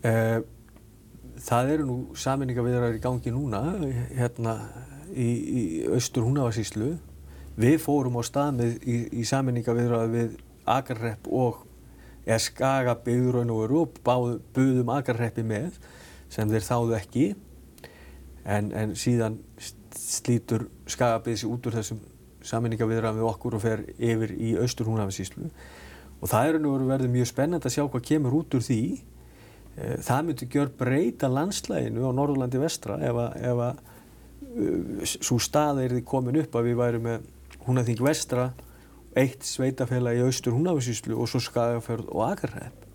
Það 0.00 1.72
eru 1.74 1.84
nú 1.84 1.96
saminningaviðrar 2.16 2.96
í 2.96 3.02
gangi 3.04 3.32
núna 3.34 3.60
hérna 4.16 4.54
í, 5.12 5.28
í 5.28 5.62
austur 5.92 6.24
húnavarsíslu 6.24 6.94
við 7.60 7.76
fórum 7.82 8.18
á 8.20 8.22
stað 8.24 8.56
með 8.58 8.78
í, 8.88 8.96
í 9.20 9.26
saminningaviðrar 9.28 10.10
við 10.12 10.38
Akarrepp 10.70 11.28
og 11.30 11.64
eða 12.26 12.40
Skagabygður 12.44 13.40
og 13.42 13.62
veru 13.64 13.82
og 13.84 14.30
buðum 14.54 14.92
Akarreppi 14.94 15.44
með 15.46 15.78
sem 16.30 16.50
þeir 16.50 16.66
þáðu 16.66 16.96
ekki. 16.98 17.26
En, 18.44 18.70
en 18.72 18.94
síðan 18.98 19.38
slítur 19.96 20.68
Skagabygð 20.90 21.42
sér 21.42 21.52
út 21.52 21.68
úr 21.68 21.78
þessum 21.80 22.00
saminningaviðrar 22.46 23.16
við 23.18 23.28
okkur 23.28 23.58
og 23.58 23.64
fer 23.64 23.84
yfir 23.98 24.32
í 24.32 24.54
austur 24.60 24.88
húnavarsíslu 24.88 25.50
og 26.20 26.28
það 26.28 26.46
er 26.48 26.58
nú 26.60 26.72
verið 26.88 27.12
mjög 27.12 27.28
spennand 27.30 27.64
að 27.64 27.74
sjá 27.74 27.82
hvað 27.84 28.06
kemur 28.10 28.36
út 28.40 28.56
úr 28.56 28.64
því. 28.64 28.80
Uh, 29.76 29.96
það 30.04 30.24
myndi 30.26 30.48
gjör 30.52 30.72
breyta 30.76 31.30
landslæginu 31.32 32.04
á 32.04 32.10
Norðurlandi 32.16 32.60
vestra 32.60 32.98
ef 33.06 33.20
að, 33.22 33.36
ef 33.50 33.62
að 33.66 33.82
uh, 34.50 35.04
svo 35.08 35.38
stað 35.40 35.84
því 35.86 36.02
komin 36.08 36.40
upp 36.42 36.56
að 36.56 36.68
við 36.68 36.80
værum 36.80 37.06
með 37.08 37.28
Húnaþing 37.60 38.02
vestra 38.04 38.50
eitt 39.18 39.42
sveitafélag 39.46 40.20
í 40.20 40.24
austur 40.26 40.54
Húnafjörnsíslu 40.54 41.16
og 41.18 41.30
svo 41.30 41.40
Skagafjörð 41.42 42.12
og 42.12 42.24
Akarhæð 42.28 42.86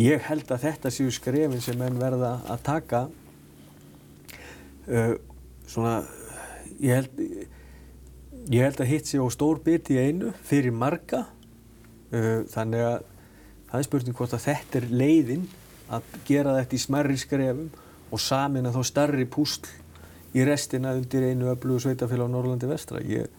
ég 0.00 0.22
held 0.28 0.50
að 0.52 0.66
þetta 0.66 0.92
séu 0.92 1.12
skrefin 1.14 1.62
sem 1.64 1.78
menn 1.80 1.98
verða 1.98 2.36
að 2.52 2.64
taka 2.66 3.02
uh, 4.86 5.14
svona 5.66 5.96
ég 6.78 7.00
held 7.00 7.22
ég 8.52 8.62
held 8.62 8.80
að 8.82 8.92
hitt 8.92 9.10
séu 9.10 9.26
á 9.26 9.30
stór 9.34 9.62
biti 9.64 9.96
í 9.96 10.04
einu 10.10 10.34
fyrir 10.46 10.74
marga 10.74 11.24
uh, 12.12 12.44
þannig 12.52 12.84
að 12.86 12.98
það 13.70 13.80
er 13.80 13.88
spurning 13.88 14.18
hvort 14.20 14.36
að 14.36 14.46
þetta 14.46 14.78
er 14.80 14.92
leiðin 14.92 15.48
að 15.90 16.14
gera 16.28 16.54
þetta 16.60 16.76
í 16.76 16.82
smerri 16.82 17.18
skrefum 17.18 17.66
og 18.14 18.22
samin 18.22 18.68
að 18.68 18.78
þá 18.78 18.90
starri 18.92 19.26
púsl 19.26 19.66
í 20.36 20.44
restina 20.46 20.94
undir 20.94 21.24
einu 21.30 21.50
öflugu 21.50 21.82
sveitafélag 21.82 22.28
á 22.28 22.34
Norrlandi 22.34 22.68
vestra. 22.68 23.00
Ég 23.00 23.30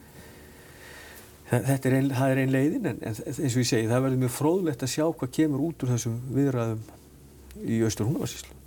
Þetta 1.48 1.89
er 1.89 1.98
ein, 2.01 2.12
er 2.12 2.42
ein 2.42 2.51
leiðin 2.51 2.92
en, 2.92 3.01
en 3.01 3.16
eins 3.16 3.56
og 3.56 3.63
ég 3.63 3.70
segi 3.70 3.88
það 3.88 4.06
verður 4.08 4.24
mjög 4.25 4.36
fróðlegt 4.36 4.84
að 4.84 4.94
sjá 4.98 5.06
hvað 5.08 5.34
kemur 5.39 5.66
út 5.70 5.84
úr 5.86 5.94
þessum 5.94 6.22
viðræðum 6.36 6.86
í 7.63 7.82
austur 7.88 8.10
húnavarsíslu. 8.10 8.58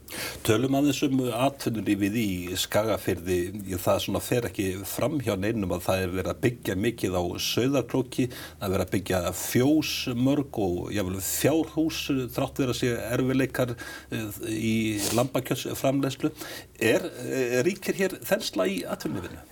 Tölum 0.43 0.75
að 0.75 0.89
þessum 0.91 1.21
atvinnunni 1.31 1.95
við 2.01 2.17
í 2.19 2.31
skagafyrði, 2.59 3.37
það 3.79 4.01
svona 4.05 4.23
fer 4.25 4.49
ekki 4.49 4.67
fram 4.89 5.21
hjá 5.23 5.37
neinum 5.39 5.75
að 5.77 5.85
það 5.85 6.03
er 6.05 6.15
verið 6.17 6.33
að 6.33 6.41
byggja 6.47 6.77
mikið 6.87 7.19
á 7.21 7.23
söðarklóki, 7.47 8.27
það 8.33 8.67
er 8.67 8.75
verið 8.75 8.87
að 8.87 8.95
byggja 8.97 9.21
fjósmörg 9.43 10.61
og 10.67 10.81
jáfnvel 10.97 11.23
fjárhús 11.29 12.01
þrátt 12.35 12.63
verið 12.65 12.75
að 12.75 12.81
sé 12.81 12.93
erfileikar 13.11 13.77
eh, 13.77 14.43
í 14.51 14.75
lambakjössframlegslu. 15.21 16.33
Er, 16.81 17.07
er 17.07 17.57
eh, 17.61 17.63
ríkir 17.69 18.01
hér 18.01 18.19
þensla 18.27 18.67
í 18.67 18.83
atvinnunni? 18.89 19.50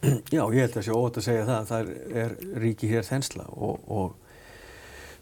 Já, 0.34 0.42
ég 0.42 0.62
held 0.64 0.78
að 0.80 0.86
sé 0.86 0.96
ótt 0.96 1.20
að 1.20 1.26
segja 1.26 1.46
það 1.48 1.58
að 1.58 1.70
það 1.70 1.92
er 2.22 2.34
ríki 2.62 2.88
hér 2.90 3.06
þensla 3.06 3.46
og, 3.52 3.82
og, 3.92 4.14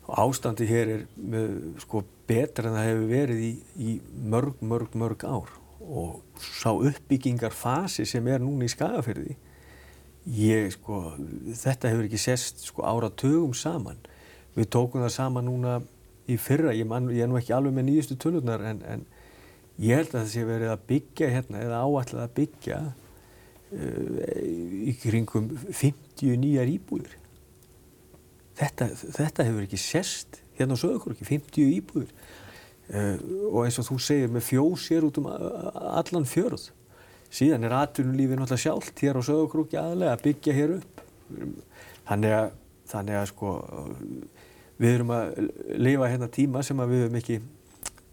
og 0.07 0.21
ástandi 0.23 0.69
hér 0.69 0.95
er 0.95 1.03
með, 1.19 1.57
sko, 1.83 2.05
betra 2.31 2.71
en 2.71 2.79
það 2.79 2.89
hefur 2.93 3.11
verið 3.11 3.43
í, 3.43 3.53
í 3.79 3.97
mörg, 4.35 4.63
mörg, 4.63 4.95
mörg 4.99 5.27
ár. 5.27 5.53
Og 5.89 6.41
sá 6.43 6.71
uppbyggingarfasi 6.71 8.05
sem 8.07 8.27
er 8.29 8.43
núna 8.45 8.67
í 8.67 8.73
skagafyrði 8.73 9.39
ég, 10.29 10.73
sko, 10.75 11.03
þetta 11.57 11.93
hefur 11.93 12.09
ekki 12.09 12.21
sest 12.21 12.67
sko 12.69 12.85
áratugum 12.87 13.55
saman. 13.57 14.01
Við 14.57 14.71
tókum 14.75 15.05
það 15.05 15.15
saman 15.15 15.49
núna 15.49 15.79
í 16.29 16.37
fyrra, 16.41 16.75
ég, 16.77 16.87
man, 16.89 17.09
ég 17.15 17.25
er 17.25 17.31
nú 17.31 17.39
ekki 17.41 17.55
alveg 17.57 17.77
með 17.77 17.89
nýjustu 17.89 18.19
tölurnar 18.21 18.65
en, 18.69 18.83
en 18.85 19.05
ég 19.81 20.01
held 20.01 20.13
að 20.13 20.21
það 20.21 20.33
sé 20.35 20.47
verið 20.49 20.73
að 20.75 20.87
byggja 20.91 21.31
hérna 21.33 21.63
eða 21.65 21.83
áallega 21.87 22.27
að 22.27 22.35
byggja 22.37 22.81
í 23.73 24.95
kringum 25.03 25.51
50 25.69 26.39
nýjar 26.41 26.71
íbúður. 26.73 27.17
Þetta, 28.59 28.89
þetta 29.15 29.47
hefur 29.47 29.67
ekki 29.67 29.79
sérst 29.79 30.41
hérna 30.59 30.75
á 30.75 30.81
Söðukrúki, 30.81 31.27
50 31.29 31.69
íbúður 31.77 32.09
uh, 32.09 33.19
og 33.53 33.61
eins 33.67 33.79
og 33.79 33.87
þú 33.91 33.99
segir 34.03 34.33
með 34.35 34.49
fjós 34.49 34.89
hér 34.91 35.07
út 35.07 35.21
um 35.21 35.29
allan 35.31 36.27
fjörð. 36.29 36.71
Síðan 37.29 37.69
er 37.69 37.77
atvinnulífið 37.77 38.41
náttúrulega 38.41 38.65
sjálft 38.65 39.05
hér 39.05 39.21
á 39.21 39.23
Söðukrúki 39.29 39.79
aðlega 39.79 40.17
að 40.17 40.25
byggja 40.25 40.57
hér 40.57 40.75
upp. 40.79 41.05
Þannig 42.09 42.35
að, 42.39 42.51
þannig 42.89 43.21
að 43.21 43.31
sko 43.35 43.53
við 44.79 44.95
erum 44.95 45.15
að 45.15 45.39
lifa 45.77 46.11
hérna 46.11 46.31
tíma 46.33 46.65
sem 46.65 46.81
við 46.81 47.05
höfum 47.05 47.21
ekki, 47.21 47.39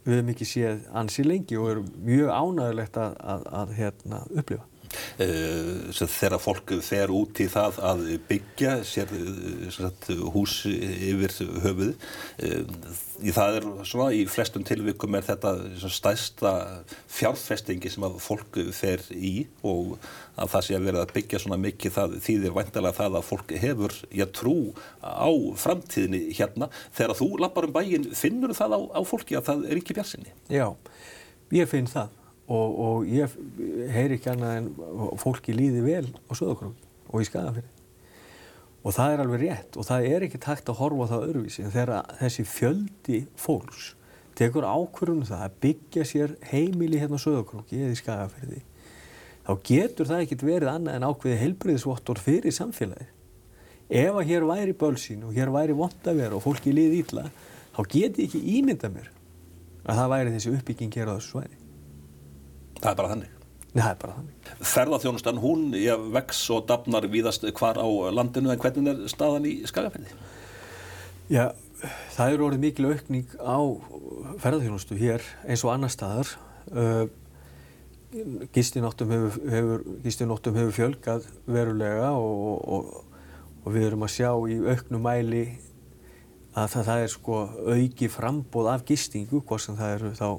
við 0.03 0.17
höfum 0.19 0.31
ekki 0.35 0.49
séð 0.49 0.87
ansi 0.99 1.25
lengi 1.25 1.57
og 1.61 1.71
erum 1.71 1.91
mjög 2.05 2.31
ánægilegt 2.35 2.99
að, 3.01 3.19
að, 3.33 3.45
að 3.61 3.75
hérna, 3.79 4.23
upplifa. 4.35 4.65
Uh, 5.15 5.91
þegar 5.95 6.39
fólk 6.43 6.75
fer 6.85 7.13
út 7.13 7.39
í 7.43 7.47
það 7.51 7.79
að 7.91 8.05
byggja 8.29 8.77
sér 8.87 9.11
sagt, 9.73 10.09
hús 10.35 10.61
yfir 10.67 11.35
höfuð 11.63 11.93
uh, 11.93 12.95
það 13.35 13.57
er 13.59 13.67
svona 13.87 14.09
í 14.15 14.25
flestum 14.27 14.65
tilvikum 14.67 15.15
er 15.15 15.25
þetta 15.25 15.53
stæsta 15.91 16.53
fjárfestingi 17.11 17.91
sem 17.91 18.05
að 18.05 18.17
fólk 18.23 18.59
fer 18.75 19.03
í 19.15 19.45
og 19.65 19.95
að 20.35 20.51
það 20.51 20.65
sé 20.67 20.75
að 20.75 20.87
vera 20.89 21.03
að 21.05 21.13
byggja 21.15 21.41
svona 21.43 21.59
mikið 21.63 21.95
það 21.95 22.17
þýðir 22.25 22.57
væntalega 22.57 22.99
það 22.99 23.17
að 23.19 23.27
fólk 23.29 23.55
hefur 23.63 23.97
ég 24.19 24.33
trú 24.35 24.57
á 24.99 25.31
framtíðinni 25.61 26.21
hérna. 26.35 26.69
Þegar 26.95 27.17
þú 27.21 27.29
lappar 27.43 27.69
um 27.69 27.75
bæin 27.75 28.11
finnur 28.17 28.55
það 28.57 28.77
á, 28.77 28.79
á 28.99 29.01
fólki 29.07 29.39
að 29.39 29.49
það 29.49 29.65
er 29.69 29.81
ekki 29.81 29.97
björnsinni 29.97 30.35
Já, 30.51 30.67
ég 31.55 31.71
finn 31.71 31.89
það 31.91 32.13
og, 32.45 32.79
og 32.85 33.07
ég 33.09 33.31
heyr 33.93 34.13
ekki 34.15 34.31
annað 34.33 34.59
en 34.59 34.67
fólki 35.21 35.55
líði 35.55 35.81
vel 35.85 36.05
á 36.29 36.31
Söðokróki 36.37 36.85
og 37.09 37.23
í 37.23 37.29
Skagafjörði 37.29 37.71
og 38.85 38.93
það 38.93 39.13
er 39.13 39.23
alveg 39.23 39.41
rétt 39.41 39.77
og 39.79 39.87
það 39.87 40.07
er 40.11 40.25
ekki 40.27 40.41
takt 40.45 40.69
að 40.69 40.79
horfa 40.83 41.09
það 41.09 41.27
öðruvísi 41.29 41.65
en 41.65 41.73
þegar 41.73 42.11
þessi 42.19 42.45
fjöldi 42.49 43.21
fólks 43.39 43.87
tekur 44.37 44.67
ákvörðunum 44.67 45.25
það 45.25 45.43
að 45.47 45.57
byggja 45.65 46.05
sér 46.05 46.35
heimili 46.51 47.01
hérna 47.01 47.17
á 47.17 47.23
Söðokróki 47.25 47.81
eða 47.81 47.95
í 47.95 47.99
Skagafjörði 48.03 48.61
þá 49.45 49.51
getur 49.65 50.09
það 50.11 50.23
ekkert 50.25 50.45
verið 50.45 50.71
annað 50.75 50.99
en 50.99 51.09
ákveði 51.09 51.41
heilbriðisvottor 51.41 52.21
fyrir 52.21 52.53
samfélagi 52.53 53.09
ef 53.89 54.15
að 54.17 54.29
hér 54.29 54.47
væri 54.49 54.77
bölsín 54.77 55.25
og 55.25 55.33
hér 55.33 55.53
væri 55.53 55.75
vond 55.77 56.09
að 56.09 56.21
vera 56.21 56.37
og 56.37 56.45
fólki 56.45 56.73
líði 56.73 57.01
ítla 57.03 57.27
þá 57.75 57.81
geti 57.89 58.25
ekki 58.25 58.41
ímynda 58.59 58.89
mér 58.93 59.11
að 59.85 59.99
það 59.99 60.11
væri 60.13 60.33
þessi 60.35 60.55
uppbygging 60.57 60.97
hér 60.97 61.13
á 61.13 61.17
þessu 61.17 61.35
svæði 61.35 61.64
Það 62.81 62.91
er 62.91 62.99
bara 62.99 63.11
þannig. 63.13 63.35
Nei, 63.75 63.81
það 63.81 63.91
er 63.91 63.99
bara 64.01 64.15
þannig. 64.15 64.53
Ferðarþjónustan, 64.71 65.41
hún 65.43 65.67
vex 66.15 66.41
og 66.55 66.65
dafnar 66.69 67.07
víðast 67.11 67.43
hvar 67.57 67.79
á 67.81 67.87
landinu 68.15 68.53
en 68.53 68.61
hvernig 68.61 68.91
er 68.93 69.11
staðan 69.11 69.47
í 69.49 69.57
Skagafjörði? 69.67 70.15
Já, 71.33 71.49
það 72.15 72.35
eru 72.35 72.47
orðið 72.47 72.63
mikil 72.63 72.87
aukning 72.93 73.35
á 73.41 73.59
ferðarþjónustu 74.43 74.97
hér 74.99 75.25
eins 75.43 75.65
og 75.65 75.73
annar 75.73 75.91
staðar. 75.93 76.31
Gistinóttum 78.55 79.11
hefur, 79.11 79.39
hefur, 79.51 79.85
hefur 80.05 80.75
fjölgað 80.77 81.27
verulega 81.51 82.13
og, 82.15 82.61
og, 82.63 82.91
og 83.65 83.75
við 83.75 83.89
erum 83.89 84.05
að 84.07 84.13
sjá 84.15 84.29
í 84.31 84.61
auknum 84.71 85.03
mæli 85.03 85.45
að 86.55 86.69
það, 86.71 86.85
það 86.87 87.01
er 87.03 87.11
sko 87.11 87.39
auki 87.75 88.07
frambóð 88.11 88.69
af 88.71 88.85
gistingu, 88.87 89.41
hvort 89.43 89.65
sem 89.65 89.75
það 89.75 89.97
eru 89.97 90.11
þá 90.15 90.29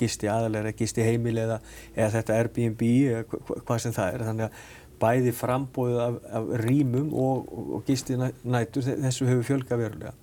gisti 0.00 0.30
aðalega 0.30 0.68
eða 0.68 0.78
gisti 0.78 1.04
heimil 1.06 1.36
eða, 1.44 1.60
eða 1.94 2.10
þetta 2.18 2.38
Airbnb 2.40 2.82
eða 2.88 3.22
hvað 3.66 3.84
sem 3.84 3.94
það 3.94 4.16
er. 4.16 4.26
Þannig 4.30 4.48
að 4.48 4.64
bæði 5.04 5.32
frambóðið 5.36 6.02
af, 6.04 6.18
af 6.38 6.52
rýmum 6.64 7.14
og, 7.18 7.48
og 7.78 7.86
gisti 7.88 8.18
nætur 8.18 8.86
þessu 8.88 9.28
hefur 9.28 9.48
fjölga 9.48 9.78
verulega. 9.80 10.14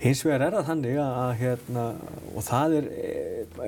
Hins 0.00 0.20
vegar 0.26 0.44
er 0.44 0.58
það 0.58 0.66
þannig 0.70 0.98
að, 1.00 1.14
að 1.22 1.30
hérna, 1.40 1.84
og 2.36 2.44
það 2.44 2.74
er 2.76 2.88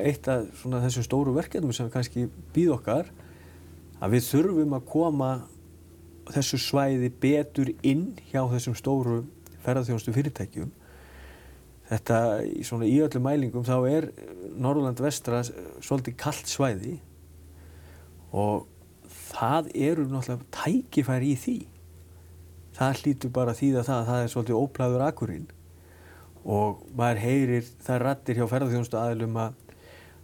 eitt 0.05 0.29
af 0.29 0.65
þessum 0.65 1.07
stóru 1.07 1.33
verkefnum 1.37 1.73
sem 1.73 1.89
kannski 1.93 2.27
býð 2.53 2.75
okkar, 2.77 3.09
að 3.99 4.17
við 4.17 4.27
þurfum 4.27 4.77
að 4.77 4.85
koma 4.93 5.31
þessu 6.29 6.61
svæði 6.61 7.09
betur 7.23 7.73
inn 7.81 8.11
hjá 8.29 8.43
þessum 8.53 8.77
stóru 8.77 9.23
ferðarþjónustu 9.65 10.13
fyrirtækjum 10.15 10.69
Þetta 11.89 12.17
svona 12.69 12.89
í 12.89 12.97
öllum 13.01 13.25
mælingum 13.25 13.65
þá 13.65 13.77
er 13.89 14.09
Norrland 14.61 15.01
vestra 15.01 15.41
svolítið 15.45 16.19
kallt 16.21 16.51
svæði 16.51 16.99
og 18.37 18.67
það 19.31 19.71
eru 19.73 20.05
náttúrulega 20.09 20.51
tækifæri 20.53 21.33
í 21.33 21.39
því. 21.45 21.59
Það 22.79 23.01
hlýtur 23.03 23.33
bara 23.35 23.55
því 23.57 23.71
að 23.79 23.89
það, 23.89 24.03
það 24.11 24.25
er 24.25 24.35
svolítið 24.35 24.59
óplæður 24.59 25.07
akkurinn 25.07 25.49
og 26.49 26.85
maður 26.97 27.23
heyrir 27.25 27.73
það 27.85 28.05
rattir 28.05 28.39
hjá 28.39 28.47
ferðarþjónustu 28.53 29.01
aðlum 29.01 29.41
að 29.41 29.57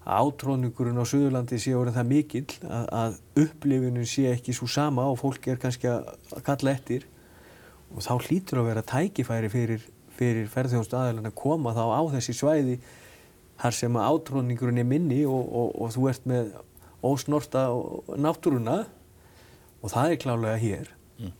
átróningurinn 0.04 1.00
á 1.00 1.04
Suðurlandi 1.08 1.58
sé 1.60 1.72
orðin 1.76 1.96
það 1.96 2.10
mikill 2.10 2.46
að, 2.68 2.86
að 2.92 3.18
upplifunum 3.44 4.06
sé 4.08 4.28
ekki 4.34 4.54
svo 4.56 4.68
sama 4.68 5.06
og 5.08 5.18
fólk 5.22 5.48
er 5.48 5.60
kannski 5.60 5.88
að 5.88 6.44
kalla 6.44 6.74
eftir 6.76 7.06
og 7.94 8.04
þá 8.04 8.14
hlýtur 8.26 8.60
að 8.60 8.68
vera 8.68 8.84
tækifæri 8.84 9.50
fyrir 9.52 9.86
fyrir 10.18 10.50
ferðjóðstu 10.52 10.98
aðeins 10.98 11.28
að 11.28 11.36
koma 11.38 11.74
þá 11.76 11.84
á 11.90 12.02
þessi 12.14 12.36
svæði 12.36 12.76
þar 13.60 13.76
sem 13.76 13.96
að 13.98 14.08
átróningurinn 14.10 14.82
er 14.82 14.88
minni 14.88 15.22
og, 15.26 15.44
og, 15.44 15.74
og 15.82 15.92
þú 15.94 16.08
ert 16.10 16.28
með 16.28 16.52
ósnorta 17.04 17.66
náttúruna 18.18 18.78
og 19.84 19.92
það 19.92 20.14
er 20.14 20.20
klálega 20.22 20.60
hér. 20.62 20.90
Mm. 21.20 21.34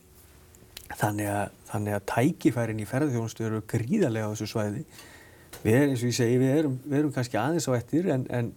Þannig, 0.93 1.31
að, 1.33 1.57
þannig 1.71 1.97
að 1.97 2.07
tækifærin 2.13 2.83
í 2.83 2.89
ferðjóðstu 2.89 3.49
eru 3.49 3.63
gríðarlega 3.71 4.29
á 4.29 4.33
þessu 4.35 4.51
svæði. 4.53 4.85
Við 5.65 5.79
erum, 5.79 5.95
eins 5.95 6.03
og 6.05 6.11
ég 6.11 6.19
segi, 6.19 6.39
við 6.43 6.59
erum, 6.59 6.77
við 6.85 6.99
erum 7.01 7.15
kannski 7.15 7.41
aðeins 7.41 7.69
á 7.71 7.73
ettir 7.79 8.11
en, 8.13 8.27
en 8.29 8.53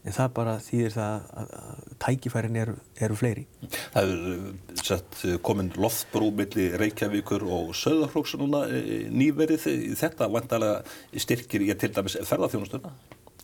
en 0.00 0.16
það 0.16 0.32
bara 0.36 0.56
þýðir 0.64 0.94
það 0.94 1.30
að, 1.42 1.54
tækifærin 2.00 2.58
eru, 2.62 2.74
eru 3.04 3.16
fleiri. 3.20 3.46
Það 3.92 4.12
er 4.14 4.26
uh, 4.32 4.50
sett, 4.80 5.20
uh, 5.28 5.36
komin 5.44 5.70
loftbrú 5.76 6.30
millir 6.36 6.78
Reykjavíkur 6.80 7.44
og 7.44 7.74
Söðarflóks 7.76 8.36
núna 8.40 8.64
uh, 8.66 8.92
nýverið 9.12 9.68
þetta 10.00 10.30
vantalega 10.32 11.20
styrkir 11.26 11.66
að 11.68 11.82
til 11.84 11.94
dæmis 11.96 12.20
ferðarþjónustuna? 12.28 12.94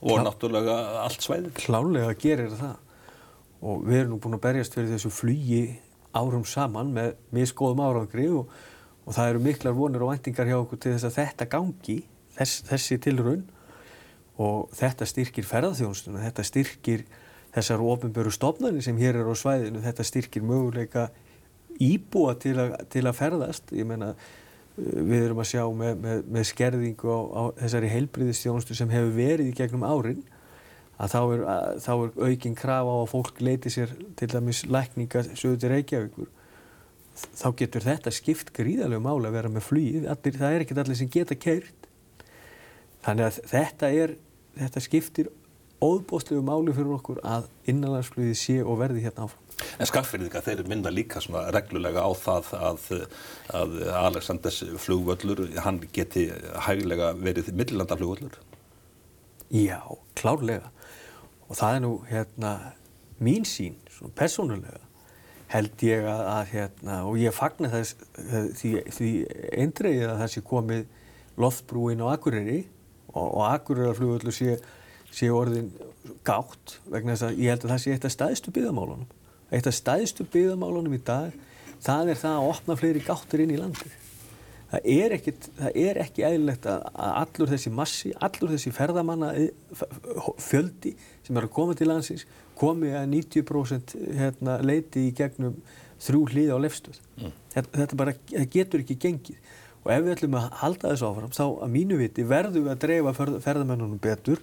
og 0.05 0.23
náttúrulega 0.25 0.77
allt 1.03 1.25
svæðið. 1.25 1.53
Klálega 1.57 2.13
gerir 2.21 2.53
það 2.57 2.75
og 3.67 3.85
við 3.87 4.01
erum 4.03 4.15
nú 4.15 4.21
búin 4.23 4.37
að 4.37 4.45
berjast 4.45 4.77
fyrir 4.77 4.93
þessu 4.93 5.11
flugi 5.15 5.61
árum 6.17 6.45
saman 6.49 6.93
með 6.95 7.15
miskoðum 7.35 7.83
árangri 7.85 8.27
og, 8.37 8.51
og 9.05 9.17
það 9.17 9.31
eru 9.33 9.45
miklar 9.47 9.77
vonir 9.77 10.05
og 10.05 10.13
væntingar 10.13 10.51
hjá 10.51 10.59
okkur 10.59 10.81
til 10.83 10.95
þess 10.95 11.09
að 11.09 11.17
þetta 11.17 11.49
gangi, 11.57 11.97
þess, 12.37 12.67
þessi 12.69 12.99
tilraun 13.07 13.47
og 14.43 14.73
þetta 14.77 15.09
styrkir 15.09 15.47
ferðarþjónstuna, 15.49 16.25
þetta 16.27 16.45
styrkir 16.45 17.05
þessar 17.57 17.85
ofinböru 17.85 18.33
stofnarnir 18.35 18.85
sem 18.85 18.99
hér 19.01 19.23
er 19.23 19.31
á 19.33 19.35
svæðinu, 19.37 19.81
þetta 19.85 20.05
styrkir 20.05 20.45
möguleika 20.45 21.09
íbúa 21.81 22.37
til, 22.41 22.57
a, 22.61 22.83
til 22.93 23.07
að 23.07 23.17
ferðast, 23.17 23.73
ég 23.77 23.89
menna 23.89 24.13
við 24.77 25.23
erum 25.31 25.41
að 25.41 25.51
sjá 25.55 25.63
með, 25.73 26.01
með, 26.03 26.25
með 26.37 26.49
skerðingu 26.51 27.09
á, 27.09 27.21
á 27.33 27.43
þessari 27.63 27.93
heilbriðistjónustu 27.95 28.77
sem 28.77 28.93
hefur 28.93 29.15
verið 29.17 29.49
í 29.49 29.55
gegnum 29.57 29.87
árin 29.89 30.21
að 31.01 31.13
þá 31.13 31.21
er, 31.23 31.45
að, 31.53 31.71
þá 31.85 31.93
er 31.95 32.19
aukinn 32.29 32.59
krafa 32.59 32.93
á 32.93 32.97
að 32.99 33.11
fólk 33.13 33.41
leiti 33.45 33.73
sér 33.73 33.95
til 34.21 34.29
dæmis 34.33 34.63
lækninga 34.69 35.25
sögur 35.33 35.59
til 35.61 35.73
Reykjavíkur. 35.73 36.29
Þá 37.17 37.49
getur 37.57 37.85
þetta 37.85 38.13
skipt 38.13 38.53
gríðarlega 38.57 39.01
máli 39.01 39.29
að 39.29 39.37
vera 39.39 39.53
með 39.53 39.65
flýð, 39.65 40.09
það 40.27 40.49
er 40.51 40.65
ekkert 40.65 40.83
allir 40.83 41.01
sem 41.01 41.13
geta 41.13 41.37
keirt 41.41 41.89
þannig 43.07 43.29
að 43.29 43.39
þetta 43.53 43.91
er 43.95 44.15
þetta 44.57 44.83
skiptir 44.85 45.33
óðbóstlegu 45.85 46.41
máli 46.45 46.73
fyrir 46.75 46.95
okkur 46.97 47.19
að 47.27 47.51
innanlandsflöði 47.69 48.37
sé 48.39 48.57
og 48.65 48.79
verði 48.81 49.05
hérna 49.05 49.27
áfram. 49.27 49.43
En 49.81 49.89
skaffinniðingar, 49.89 50.45
þeir 50.45 50.63
minna 50.69 50.93
líka 50.93 51.21
svona 51.25 51.47
reglulega 51.53 52.05
á 52.05 52.11
það 52.17 52.51
að, 52.59 52.87
að 53.57 53.77
Aleksandrs 54.03 54.63
flugvöllur, 54.85 55.45
hann 55.65 55.81
geti 55.97 56.29
hæglega 56.67 57.13
verið 57.21 57.53
millandaflugvöllur? 57.57 58.37
Já, 59.53 59.81
klárlega. 60.19 60.73
Og 61.47 61.57
það 61.57 61.77
er 61.77 61.85
nú 61.85 61.93
hérna 62.09 62.53
mín 63.23 63.47
sín, 63.49 63.79
svona 63.93 64.17
persónulega, 64.17 64.83
held 65.53 65.85
ég 65.87 66.05
að, 66.11 66.23
að 66.33 66.53
hérna, 66.53 67.01
og 67.07 67.21
ég 67.23 67.37
fagnar 67.37 67.73
þess 67.77 67.95
því, 68.59 68.73
því 68.93 69.11
eindreið 69.55 70.09
að 70.09 70.23
það 70.25 70.33
sé 70.33 70.43
komið 70.49 70.89
loftbrúin 71.41 72.03
á 72.03 72.07
Akureyri 72.17 72.65
og, 73.17 73.29
og 73.31 73.47
Akureyrarflugvöllur 73.51 74.37
sé 74.37 74.59
sé 75.17 75.29
orðin 75.33 75.71
gátt 76.27 76.79
vegna 76.91 77.15
þess 77.15 77.29
að 77.29 77.39
ég 77.41 77.55
held 77.55 77.65
að 77.65 77.73
það 77.73 77.83
sé 77.83 77.95
eitt 77.95 78.09
af 78.09 78.15
staðistu 78.15 78.53
byggðamálunum. 78.57 79.07
Eitt 79.55 79.69
af 79.71 79.77
staðistu 79.77 80.27
byggðamálunum 80.33 80.97
í 80.97 81.05
dag, 81.07 81.37
það 81.85 82.11
er 82.13 82.21
það 82.21 82.41
að 82.41 82.49
opna 82.51 82.77
fleiri 82.81 83.05
gáttur 83.07 83.45
inn 83.45 83.55
í 83.55 83.61
landi. 83.61 83.93
Það 84.67 84.89
er, 84.97 85.13
ekkit, 85.15 85.49
það 85.57 85.77
er 85.79 86.01
ekki 86.03 86.25
eðlilegt 86.27 86.65
að 86.67 86.87
allur 87.07 87.53
þessi 87.53 87.71
massi, 87.73 88.11
allur 88.27 88.51
þessi 88.51 88.73
ferðamanna 88.75 89.29
fjöldi 90.43 90.97
sem 91.23 91.39
er 91.39 91.47
að 91.47 91.55
koma 91.55 91.77
til 91.79 91.87
landsins 91.87 92.27
komi 92.59 92.91
að 92.97 93.07
90% 93.13 93.95
hérna, 94.19 94.57
leiti 94.67 95.07
í 95.07 95.13
gegnum 95.15 95.61
þrjú 96.03 96.25
hlið 96.33 96.51
á 96.51 96.59
lefstöð. 96.65 96.99
Mm. 97.21 97.37
Þetta, 97.55 97.73
þetta 97.79 98.01
bara, 98.03 98.17
getur 98.57 98.83
ekki 98.83 98.99
gengið. 99.07 99.39
Og 99.87 99.93
ef 99.95 100.01
við 100.03 100.17
ætlum 100.17 100.35
að 100.35 100.47
halda 100.59 100.89
þessu 100.91 101.07
áfram, 101.07 101.35
þá 101.37 101.45
að 101.47 101.69
mínu 101.71 101.97
viti 102.01 102.25
verðum 102.27 102.65
við 102.65 102.73
að 102.73 102.81
dreifa 102.83 103.13
ferðamennunum 103.45 104.01
betur. 104.03 104.41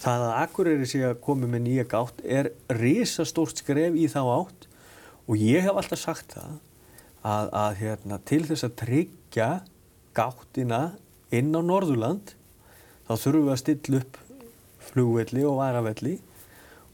Það 0.00 0.22
að 0.24 0.36
Akureyri 0.38 0.86
sé 0.88 1.02
að 1.04 1.18
koma 1.26 1.50
með 1.50 1.62
nýja 1.66 1.84
gátt 1.90 2.22
er 2.24 2.48
risastórt 2.72 3.60
skref 3.60 3.98
í 3.98 4.06
þá 4.08 4.22
átt. 4.38 4.64
Og 5.28 5.36
ég 5.42 5.66
hef 5.66 5.76
alltaf 5.76 6.00
sagt 6.00 6.32
það 6.38 6.54
að, 7.20 7.50
að 7.60 7.76
hérna, 7.82 8.20
til 8.30 8.40
þess 8.48 8.64
að 8.64 8.78
tryggja 8.80 9.50
gáttina 10.16 10.80
inn 11.36 11.52
á 11.52 11.60
Norðurland 11.60 12.32
þá 13.04 13.12
þurfum 13.12 13.44
við 13.44 13.52
að 13.52 13.62
stilla 13.66 14.00
upp 14.00 14.18
flugvelli 14.88 15.44
og 15.44 15.60
varavelli. 15.60 16.16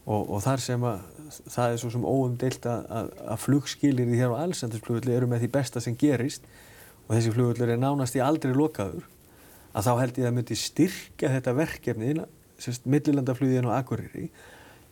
Og, 0.03 0.19
og 0.19 0.43
þar 0.43 0.67
sem 0.67 0.83
að 0.83 1.07
það 1.47 1.71
er 1.71 1.79
svo 1.79 1.95
sem 1.95 2.03
óumdeilt 2.03 2.67
að, 2.69 2.85
að, 2.91 3.15
að 3.31 3.43
flugskilir 3.47 4.11
í 4.11 4.19
hér 4.19 4.35
á 4.35 4.43
Alessandarsflugvelli 4.43 5.15
eru 5.15 5.31
með 5.31 5.45
því 5.45 5.53
besta 5.55 5.81
sem 5.81 5.95
gerist 5.95 6.43
og 7.05 7.13
þessi 7.13 7.33
flugvelli 7.35 7.75
er 7.75 7.81
nánast 7.81 8.17
í 8.17 8.23
aldrei 8.23 8.55
lokaður 8.55 9.05
að 9.75 9.87
þá 9.87 9.93
held 9.99 10.19
ég 10.19 10.27
að 10.29 10.35
myndi 10.37 10.57
styrka 10.57 11.31
þetta 11.35 11.55
verkefni 11.55 12.11
millilandaflugin 12.87 13.67
og 13.67 13.75
Akureyri 13.75 14.29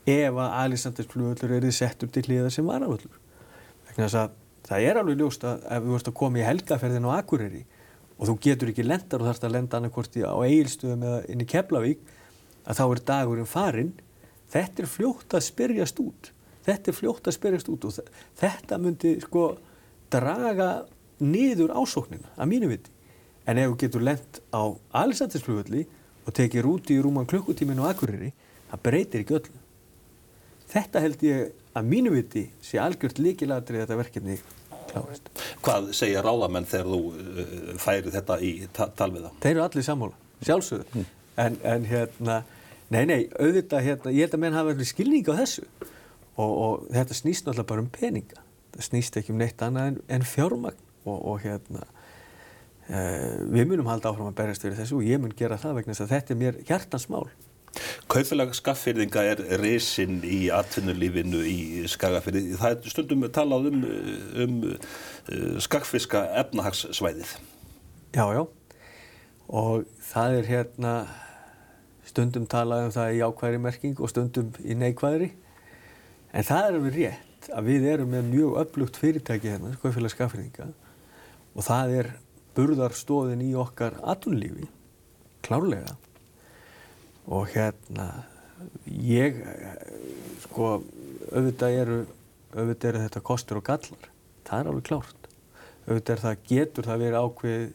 ef 0.10 0.36
að 0.36 0.56
Alisandarsflugvöldur 0.60 1.54
er 1.56 1.68
þið 1.68 1.76
sett 1.78 2.04
upp 2.04 2.12
til 2.14 2.26
hliðar 2.28 2.52
sem 2.52 2.68
varavöllur. 2.68 3.20
Það 3.94 4.84
er 4.84 5.00
alveg 5.00 5.20
ljóst 5.20 5.46
að 5.48 5.64
ef 5.76 5.86
þú 5.86 5.96
ert 5.98 6.10
að 6.10 6.18
koma 6.20 6.40
í 6.40 6.46
helgaferðin 6.48 7.08
á 7.08 7.12
Akureyri 7.16 7.64
og 8.18 8.30
þú 8.30 8.36
getur 8.44 8.72
ekki 8.72 8.86
lendar 8.86 9.24
og 9.24 9.30
þarfst 9.30 9.48
að 9.48 9.56
lenda 9.56 9.80
annarkort 9.80 10.18
á 10.20 10.36
eigilstöðum 10.44 11.06
eða 11.08 11.22
inn 11.32 11.44
í 11.44 11.48
Keflavík 11.50 12.04
að 12.64 12.80
þá 12.80 12.84
er 12.86 13.02
dagurinn 13.10 13.50
farinn. 13.50 13.94
Þetta 14.54 14.84
er 14.84 14.92
fljótt 14.92 15.36
að 15.36 15.46
spyrjast 15.48 16.00
út. 16.04 16.32
Þetta 16.64 16.92
er 16.92 16.98
fljótt 17.00 17.28
að 17.28 17.38
spyrjast 17.38 17.72
út 17.74 17.88
og 17.90 18.12
þetta 18.40 18.80
myndi 18.80 19.16
sko 19.24 19.48
draga 20.14 20.70
niður 21.24 21.74
ásóknina 21.76 22.32
að 22.38 22.52
mínu 22.52 22.72
viti. 22.72 22.94
En 23.48 23.60
ef 23.60 23.74
þú 23.74 23.80
getur 23.82 24.06
lend 24.08 24.40
á 24.56 24.64
Alisandarsflugvöldi 25.04 25.84
og 26.24 26.36
tekið 26.38 26.64
rúti 26.64 26.96
í 26.96 27.04
rúman 27.04 27.28
klukkutíminu 27.28 27.84
á 27.84 27.92
Akureyri, 27.92 28.32
það 28.72 28.84
breytir 28.88 29.24
ekki 29.24 29.38
öllu. 29.40 29.62
Þetta 30.74 31.04
held 31.04 31.26
ég 31.28 31.52
að 31.78 31.90
mínu 31.90 32.14
viti 32.14 32.46
sé 32.64 32.80
algjört 32.82 33.20
líkilatrið 33.22 33.84
þetta 33.84 33.98
verkefni 34.00 34.38
klárast. 34.94 35.30
Hvað 35.64 35.90
segja 35.98 36.24
ráðamenn 36.24 36.68
þegar 36.70 36.92
þú 36.92 37.00
uh, 37.10 37.74
færi 37.82 38.14
þetta 38.14 38.38
í 38.40 38.54
ta 38.74 38.88
talviða? 38.98 39.34
Þeir 39.44 39.56
eru 39.56 39.66
allir 39.66 39.88
sammála, 39.88 40.18
sjálfsögðu. 40.46 40.88
Mm. 40.94 41.12
En, 41.44 41.60
en 41.66 41.90
hérna, 41.90 42.40
nei, 42.94 43.04
nei, 43.10 43.20
auðvitað, 43.40 43.86
hérna, 43.88 44.14
ég 44.14 44.28
held 44.28 44.38
að 44.38 44.44
menn 44.46 44.58
hafa 44.58 44.74
allir 44.76 44.90
skilning 44.90 45.30
á 45.30 45.34
þessu 45.42 45.66
og, 46.38 46.52
og 46.52 46.88
þetta 46.94 47.18
snýst 47.18 47.48
náttúrulega 47.48 47.70
bara 47.74 47.86
um 47.86 47.92
peninga. 47.94 48.44
Það 48.74 48.90
snýst 48.90 49.18
ekki 49.22 49.34
um 49.34 49.42
neitt 49.42 49.62
annað 49.66 49.92
en, 49.92 50.02
en 50.18 50.28
fjármagn 50.28 50.82
og, 51.06 51.18
og 51.18 51.42
hérna, 51.44 51.86
Uh, 52.84 53.48
við 53.48 53.70
munum 53.70 53.88
halda 53.88 54.10
áfram 54.12 54.28
að 54.28 54.40
berjast 54.42 54.66
fyrir 54.66 54.76
þessu 54.76 54.98
og 54.98 55.06
ég 55.08 55.20
mun 55.24 55.32
gera 55.40 55.56
það 55.56 55.78
vegna 55.78 55.94
þess 55.94 56.04
að 56.04 56.10
þetta 56.18 56.34
er 56.34 56.40
mér 56.42 56.58
hjartansmál. 56.68 57.30
Kaufélag 58.12 58.52
skaffyrðinga 58.58 59.24
er 59.32 59.44
reysinn 59.62 60.18
í 60.28 60.40
atvinnulífinu 60.54 61.46
í 61.48 61.86
skagafyrði. 61.90 62.58
Það 62.60 62.76
er 62.76 62.92
stundum 62.92 63.24
talað 63.34 63.70
um, 63.72 63.80
um 64.44 64.60
uh, 64.68 65.56
skagfiska 65.64 66.26
efnahagssvæðið. 66.44 67.34
Já, 68.20 68.26
já. 68.36 68.44
Og 69.48 69.88
það 70.12 70.38
er 70.42 70.52
hérna 70.52 70.94
stundum 72.04 72.52
talað 72.52 72.90
um 72.90 72.96
það 73.00 73.16
í 73.16 73.24
ákvæðri 73.24 73.64
merking 73.64 74.04
og 74.04 74.12
stundum 74.12 74.52
í 74.60 74.76
neikvæðri. 74.76 75.32
En 76.36 76.52
það 76.52 76.68
er 76.68 76.82
alveg 76.82 77.00
rétt 77.00 77.52
að 77.56 77.72
við 77.72 77.92
erum 77.96 78.12
með 78.12 78.32
mjög 78.36 78.64
öflugt 78.68 79.00
fyrirtæki 79.00 79.56
hérna, 79.56 79.78
Kaufélag 79.80 80.12
skaffyrðinga 80.12 80.74
og 81.54 81.66
það 81.66 81.96
er 82.00 82.10
burðarstóðin 82.58 83.44
í 83.46 83.52
okkar 83.58 83.98
atunlífi, 84.14 84.68
klárlega. 85.46 85.96
Og 87.34 87.48
hérna, 87.54 88.08
ég, 88.86 89.40
sko, 90.44 90.76
auðvitað 91.32 91.80
eru, 91.84 92.00
auðvitað 92.54 92.90
eru 92.92 93.04
þetta 93.06 93.24
kostur 93.30 93.62
og 93.62 93.68
gallar. 93.70 94.10
Það 94.44 94.60
er 94.60 94.72
alveg 94.72 94.88
klárt. 94.90 95.32
Auðvitað 95.88 96.16
er 96.16 96.24
það, 96.26 96.46
getur 96.52 96.90
það 96.90 97.04
verið 97.06 97.20
ákveð, 97.24 97.66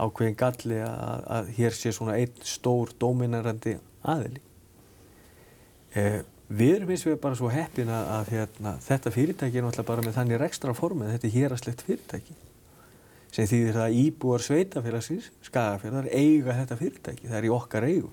ákveðin 0.00 0.40
galli 0.40 0.82
að, 0.86 1.24
að 1.38 1.54
hér 1.58 1.76
sé 1.76 1.94
svona 1.94 2.18
einn 2.18 2.44
stór 2.46 2.94
dóminarandi 3.00 3.76
aðili. 4.00 4.42
Eh, 5.98 6.20
við 6.48 6.76
erum 6.78 6.92
eins 6.94 7.04
og 7.04 7.12
við 7.12 7.22
bara 7.22 7.38
svo 7.38 7.50
heppin 7.52 7.90
að, 7.92 8.12
að 8.16 8.30
hérna, 8.34 8.76
þetta 8.84 9.12
fyrirtæki 9.14 9.60
er 9.60 9.66
náttúrulega 9.66 9.90
bara 9.90 10.06
með 10.06 10.16
þannig 10.16 10.40
rekstra 10.40 10.74
formið, 10.78 11.12
þetta 11.16 11.28
er 11.28 11.36
héraslegt 11.36 11.84
fyrirtæki 11.86 12.36
sem 13.30 13.46
þýðir 13.46 13.76
það 13.76 13.84
að 13.86 13.98
íbúar 14.00 14.44
sveitafélagsins, 14.44 15.28
skagafélagar, 15.46 16.08
eiga 16.10 16.56
þetta 16.60 16.78
fyrirtæki, 16.80 17.28
það 17.28 17.38
er 17.40 17.46
í 17.46 17.52
okkar 17.54 17.86
eigu. 17.86 18.10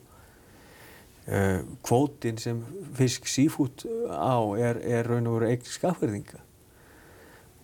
Uh, 1.28 1.64
kvótin 1.84 2.38
sem 2.40 2.62
fisk 2.96 3.26
sífút 3.28 3.84
á 4.08 4.40
er, 4.56 4.78
er 4.80 5.10
raun 5.10 5.28
og 5.28 5.42
veru 5.42 5.50
eigin 5.50 5.68
skafverðinga 5.68 6.40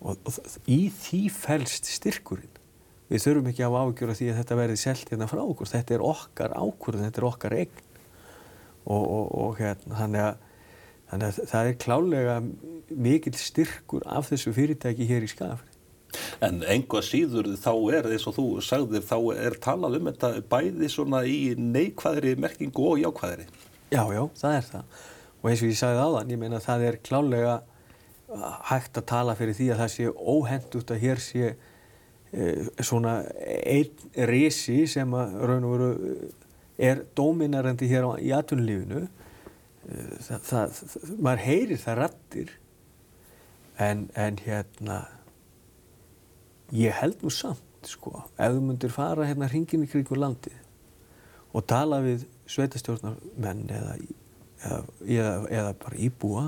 og, 0.04 0.18
og 0.20 0.36
í 0.68 0.90
því 0.92 1.22
fælst 1.32 1.88
styrkurinn. 1.88 2.60
Við 3.08 3.24
þurfum 3.24 3.48
ekki 3.50 3.64
að 3.64 3.78
ágjöra 3.80 4.16
því 4.18 4.28
að 4.32 4.38
þetta 4.40 4.58
verði 4.58 4.76
selt 4.80 5.10
hérna 5.12 5.28
frá 5.30 5.42
okkur, 5.44 5.70
þetta 5.70 5.96
er 5.96 6.04
okkar 6.04 6.56
ákvörðin, 6.56 7.06
þetta 7.08 7.22
er 7.22 7.28
okkar 7.30 7.56
eigin 7.56 7.90
og, 8.84 9.02
og, 9.02 9.26
og 9.40 9.60
hérna, 9.60 9.98
þannig 10.00 10.24
að, 10.24 10.46
þannig 11.12 11.28
að 11.28 11.52
það 11.52 11.70
er 11.70 11.78
klálega 11.84 12.36
mikil 13.08 13.34
styrkur 13.38 14.04
af 14.04 14.28
þessu 14.28 14.52
fyrirtæki 14.56 15.08
hér 15.08 15.24
í 15.24 15.30
skafverði. 15.32 15.73
En 16.44 16.62
einhvað 16.68 17.06
síður 17.08 17.50
þá 17.60 17.72
er, 17.96 18.08
eins 18.12 18.26
og 18.28 18.36
þú 18.36 18.46
sagðir, 18.64 19.04
þá 19.06 19.18
er 19.46 19.58
talað 19.62 19.98
um 20.00 20.08
þetta 20.10 20.32
bæði 20.50 20.90
svona 20.92 21.22
í 21.28 21.38
neikvæðri 21.58 22.34
merkingu 22.40 22.88
og 22.92 23.02
jákvæðri. 23.02 23.46
Já, 23.94 24.02
já, 24.12 24.22
það 24.40 24.58
er 24.58 24.66
það. 24.70 24.98
Og 25.40 25.50
eins 25.50 25.62
og 25.62 25.70
ég 25.70 25.78
sagði 25.78 26.04
áðan, 26.08 26.34
ég 26.34 26.40
meina 26.40 26.60
það 26.64 26.88
er 26.88 27.00
klálega 27.04 27.54
hægt 28.68 28.98
að 28.98 29.06
tala 29.10 29.34
fyrir 29.38 29.56
því 29.56 29.68
að 29.72 29.82
það 29.82 29.92
sé 29.94 30.08
óhendut 30.10 30.92
að 30.94 31.02
hér 31.04 31.20
sé 31.22 31.50
e, 32.32 32.48
svona 32.82 33.18
einn 33.44 34.26
risi 34.30 34.80
sem 34.90 35.14
að 35.14 35.36
raun 35.44 35.68
og 35.68 35.76
veru 35.76 35.90
er 36.74 37.04
dóminarandi 37.14 37.86
hér 37.90 38.08
á, 38.10 38.12
í 38.18 38.32
atvinnulífinu 38.34 39.04
það, 40.24 40.40
það, 40.48 40.78
það, 40.80 41.12
maður 41.22 41.44
heyrir 41.44 41.82
það 41.84 42.00
rattir 42.00 42.54
en, 43.78 44.08
en 44.18 44.40
hérna 44.42 45.04
ég 46.74 46.94
held 47.00 47.22
nú 47.22 47.30
samt 47.32 47.88
sko, 47.88 48.24
ef 48.38 48.54
þú 48.54 48.60
myndir 48.64 48.92
fara 48.92 49.28
hérna 49.28 49.50
hringin 49.50 49.84
í 49.84 49.90
kringu 49.90 50.16
landið 50.18 50.60
og 51.54 51.66
tala 51.70 52.00
við 52.02 52.24
sveitastjórnarmenn 52.50 53.66
eða, 53.70 53.96
eða, 54.64 54.78
eða, 55.04 55.34
eða 55.60 55.74
bara 55.84 56.00
íbúa 56.00 56.46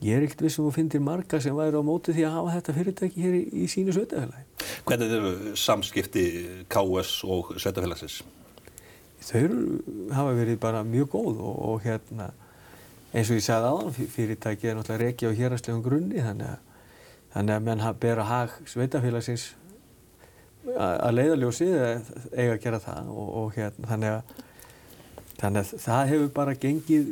ég 0.00 0.16
er 0.16 0.24
ekkert 0.24 0.46
vissum 0.46 0.68
að 0.68 0.78
finna 0.78 1.00
marga 1.04 1.40
sem 1.42 1.56
væri 1.56 1.76
á 1.76 1.84
móti 1.84 2.14
því 2.16 2.26
að 2.26 2.36
hafa 2.38 2.54
þetta 2.56 2.76
fyrirtæki 2.78 3.24
hér 3.24 3.36
í, 3.36 3.42
í 3.52 3.66
sínu 3.68 3.94
sveitafélagi. 3.96 4.46
Hvernig 4.88 5.16
eru 5.16 5.32
samskipti 5.60 6.24
KS 6.72 7.16
og 7.28 7.50
sveitafélagsins? 7.60 8.20
Þau 9.20 9.40
eru, 9.42 9.58
hafa 10.16 10.32
verið 10.38 10.60
bara 10.62 10.80
mjög 10.86 11.10
góð 11.12 11.42
og, 11.44 11.58
og 11.68 11.84
hérna 11.84 12.30
eins 13.12 13.28
og 13.28 13.36
ég 13.36 13.44
sagði 13.44 13.74
aðan 13.74 14.10
fyrirtæki 14.14 14.70
er 14.70 14.78
náttúrulega 14.78 15.10
reiki 15.10 15.28
á 15.28 15.36
hérastlegum 15.36 15.84
grunni 15.84 16.22
þannig 16.24 16.54
að, 16.54 16.64
þannig 17.34 17.56
að 17.56 17.66
menn 17.68 17.84
bera 18.02 18.26
hag 18.26 18.54
sveitafélagsins 18.68 19.50
að 20.76 21.14
leiðaljósi 21.16 21.68
eiga 21.70 22.54
að 22.54 22.62
gera 22.64 22.80
það 22.82 23.12
og, 23.14 23.28
og 23.40 23.54
hérna 23.56 23.90
þannig 23.92 24.16
að, 24.16 24.34
þannig 25.40 25.60
að 25.62 25.84
það 25.86 26.10
hefur 26.12 26.32
bara 26.36 26.56
gengið, 26.64 27.08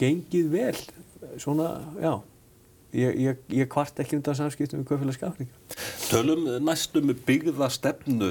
gengið 0.00 0.50
vel. 0.52 0.74
Svona, 1.38 1.68
já 2.02 2.12
ég, 2.92 3.20
ég, 3.20 3.40
ég 3.52 3.68
kvart 3.70 3.98
ekki 4.00 4.16
undan 4.18 4.36
samskiptum 4.38 4.82
við 4.82 4.90
Guðfélagsgafninga. 4.90 5.76
Tölum 6.08 6.46
næstum 6.64 7.12
byggða 7.26 7.68
stefnu. 7.72 8.30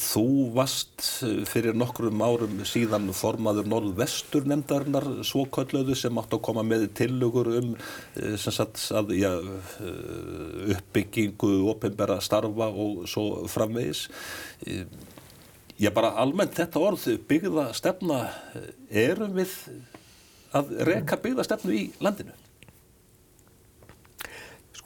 Þú 0.00 0.26
varst 0.54 1.02
fyrir 1.50 1.74
nokkrum 1.76 2.22
árum 2.22 2.60
síðan 2.68 3.10
formaður 3.16 3.66
Norðvestur 3.72 4.46
nefndarinnar 4.48 5.08
svo 5.26 5.44
kölluðu 5.52 5.96
sem 5.98 6.20
átt 6.22 6.36
að 6.36 6.44
koma 6.46 6.64
með 6.66 6.86
tilugur 6.96 7.50
um 7.58 7.74
sagt, 8.38 8.80
að, 8.94 9.12
já, 9.18 9.32
uppbyggingu, 10.76 11.52
ofinbæra 11.74 12.20
starfa 12.24 12.70
og 12.70 13.04
svo 13.10 13.44
framvegis. 13.50 14.06
Já 15.76 15.90
bara 15.92 16.14
almennt 16.22 16.56
þetta 16.56 16.80
orð 16.80 17.02
byggða 17.28 17.68
stefna 17.76 18.22
erum 18.88 19.34
við 19.36 19.52
að 20.56 20.72
reka 20.88 21.18
byggðastefnu 21.20 21.74
í 21.76 21.84
landinu? 22.00 22.32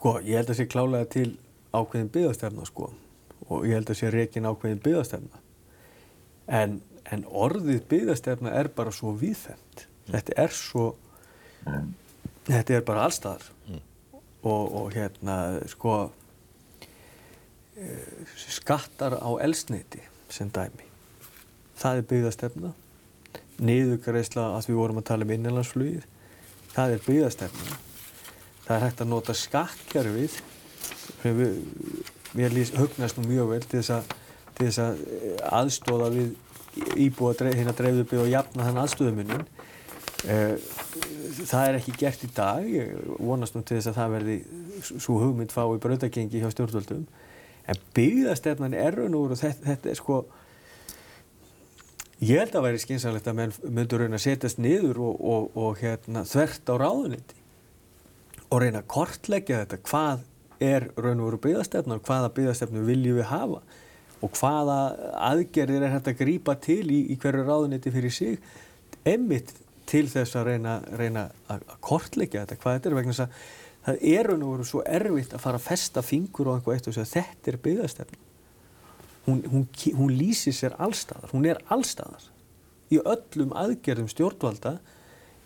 Sko, 0.01 0.15
ég 0.25 0.39
held 0.39 0.49
að 0.49 0.57
sé 0.57 0.63
klálega 0.65 1.05
til 1.13 1.27
ákveðin 1.77 2.07
byggðastefna 2.09 2.63
sko 2.65 2.87
og 3.53 3.65
ég 3.69 3.75
held 3.77 3.91
að 3.93 3.99
sé 3.99 4.07
rekin 4.09 4.47
ákveðin 4.49 4.79
byggðastefna 4.81 5.41
en, 6.57 6.79
en 7.13 7.25
orðið 7.29 7.83
byggðastefna 7.91 8.53
er 8.57 8.71
bara 8.73 8.89
svo 8.97 9.13
viðfemt. 9.13 9.83
Mm. 9.85 10.15
Þetta 10.15 10.37
er 10.41 10.55
svo, 10.57 10.85
mm. 11.69 11.91
þetta 12.49 12.79
er 12.79 12.87
bara 12.87 13.03
allstaðar 13.05 13.45
mm. 13.67 13.83
og, 14.41 14.73
og 14.79 14.97
hérna 14.97 15.37
sko 15.69 15.93
eh, 17.77 18.33
skattar 18.41 19.19
á 19.21 19.29
elsneiti 19.45 20.01
sem 20.33 20.49
dæmi. 20.49 20.89
Það 21.77 22.01
er 22.01 22.09
byggðastefna 22.15 22.73
niðugreisla 23.61 24.49
að 24.57 24.73
við 24.73 24.81
vorum 24.81 25.05
að 25.05 25.07
tala 25.13 25.29
um 25.29 25.37
innanlandsflugið 25.37 26.09
það 26.73 26.97
er 26.97 27.07
byggðastefna 27.11 27.81
það 28.65 28.75
er 28.75 28.85
hægt 28.85 29.03
að 29.03 29.11
nota 29.11 29.35
skattkerfið 29.37 30.39
við 31.23 32.71
hugnast 32.77 33.19
nú 33.19 33.27
mjög 33.27 33.51
vel 33.55 33.63
til 33.65 33.81
þess 33.81 33.93
að, 33.97 34.13
til 34.57 34.67
þess 34.67 34.81
að 34.83 35.01
eh, 35.17 35.41
aðstóða 35.59 36.09
við 36.15 36.31
íbúa 37.03 37.33
hérna 37.41 37.75
dreifðubi 37.75 38.21
og 38.21 38.29
jafna 38.31 38.67
þann 38.67 38.81
aðstóðumunin 38.85 39.43
eh, 40.31 40.53
það 41.41 41.65
er 41.67 41.79
ekki 41.79 41.95
gert 41.99 42.23
í 42.23 42.29
dag. 42.35 42.67
Ég 42.67 42.93
vonast 43.19 43.55
nú 43.55 43.63
til 43.65 43.79
þess 43.79 43.91
að 43.91 43.97
það 43.99 44.13
verði 44.15 44.37
svo 44.91 45.17
hugmynd 45.21 45.53
fá 45.53 45.63
í 45.65 45.81
brautagengi 45.81 46.41
hjá 46.41 46.51
stjórnvöldum. 46.53 47.03
En 47.69 47.81
byggðastefnan 47.95 48.77
er 48.77 48.97
raun 48.97 49.17
og 49.17 49.35
þetta, 49.35 49.73
þetta 49.73 49.91
er 49.91 49.99
sko 49.99 50.21
Ég 52.21 52.37
held 52.37 52.51
að 52.51 52.53
það 52.53 52.65
væri 52.67 52.79
skynsalegt 52.83 53.27
að 53.31 53.37
menn 53.39 53.53
myndur 53.73 54.03
reyna 54.03 54.19
að 54.19 54.27
setjast 54.27 54.59
niður 54.61 54.99
og, 55.01 55.21
og, 55.25 55.45
og 55.57 55.79
hérna, 55.79 56.21
þvert 56.29 56.69
á 56.69 56.75
ráðuniti 56.77 57.40
og 58.51 58.61
reyna 58.61 58.81
að 58.81 58.89
kortleggja 58.91 59.63
þetta. 59.63 59.79
Hvað 59.87 60.27
er 60.61 60.89
raun 60.97 61.23
og 61.23 61.31
veru 61.31 61.39
byggðastefna 61.45 61.97
og 61.97 62.05
hvaða 62.05 62.33
byggðastefnu 62.35 62.83
viljum 62.85 63.17
við 63.21 63.29
hafa? 63.31 63.61
Og 64.21 64.37
hvaða 64.37 64.77
aðgerðir 65.31 65.87
er 65.87 65.95
hægt 65.95 66.11
að 66.11 66.19
grýpa 66.19 66.55
til 66.61 66.83
í, 66.93 66.99
í 67.13 67.17
hverju 67.21 67.45
ráðuniti 67.47 67.93
fyrir 67.93 68.13
sig? 68.13 68.37
Emmitt 69.07 69.55
til 69.89 70.05
þess 70.11 70.37
að 70.37 70.51
reyna, 70.51 70.77
reyna 70.99 71.25
að 71.51 71.65
kortleggja 71.83 72.43
þetta. 72.43 72.59
Hvað 72.61 72.77
þetta 72.77 72.91
er 72.91 72.97
vegna 72.99 73.15
þess 73.15 73.25
að 73.25 73.47
það 73.81 74.03
er 74.11 74.29
raun 74.29 74.45
og 74.45 74.53
veru 74.55 74.67
svo 74.69 74.83
erfitt 74.85 75.33
að 75.33 75.43
fara 75.45 75.61
að 75.61 75.67
festa 75.71 76.03
fingur 76.05 76.51
á 76.51 76.55
einhver 76.55 76.77
eitt 76.77 76.91
og 76.91 76.97
segja 76.97 77.13
þetta 77.15 77.51
er 77.51 77.61
byggðastefna. 77.65 78.21
Hún, 79.25 79.43
hún, 79.49 79.67
hún 79.97 80.13
lýsir 80.17 80.53
sér 80.57 80.75
allstaðar, 80.81 81.31
hún 81.33 81.45
er 81.49 81.61
allstaðar. 81.73 82.23
Í 82.91 82.99
öllum 82.99 83.53
aðgerðum 83.57 84.09
stjórnvalda 84.11 84.79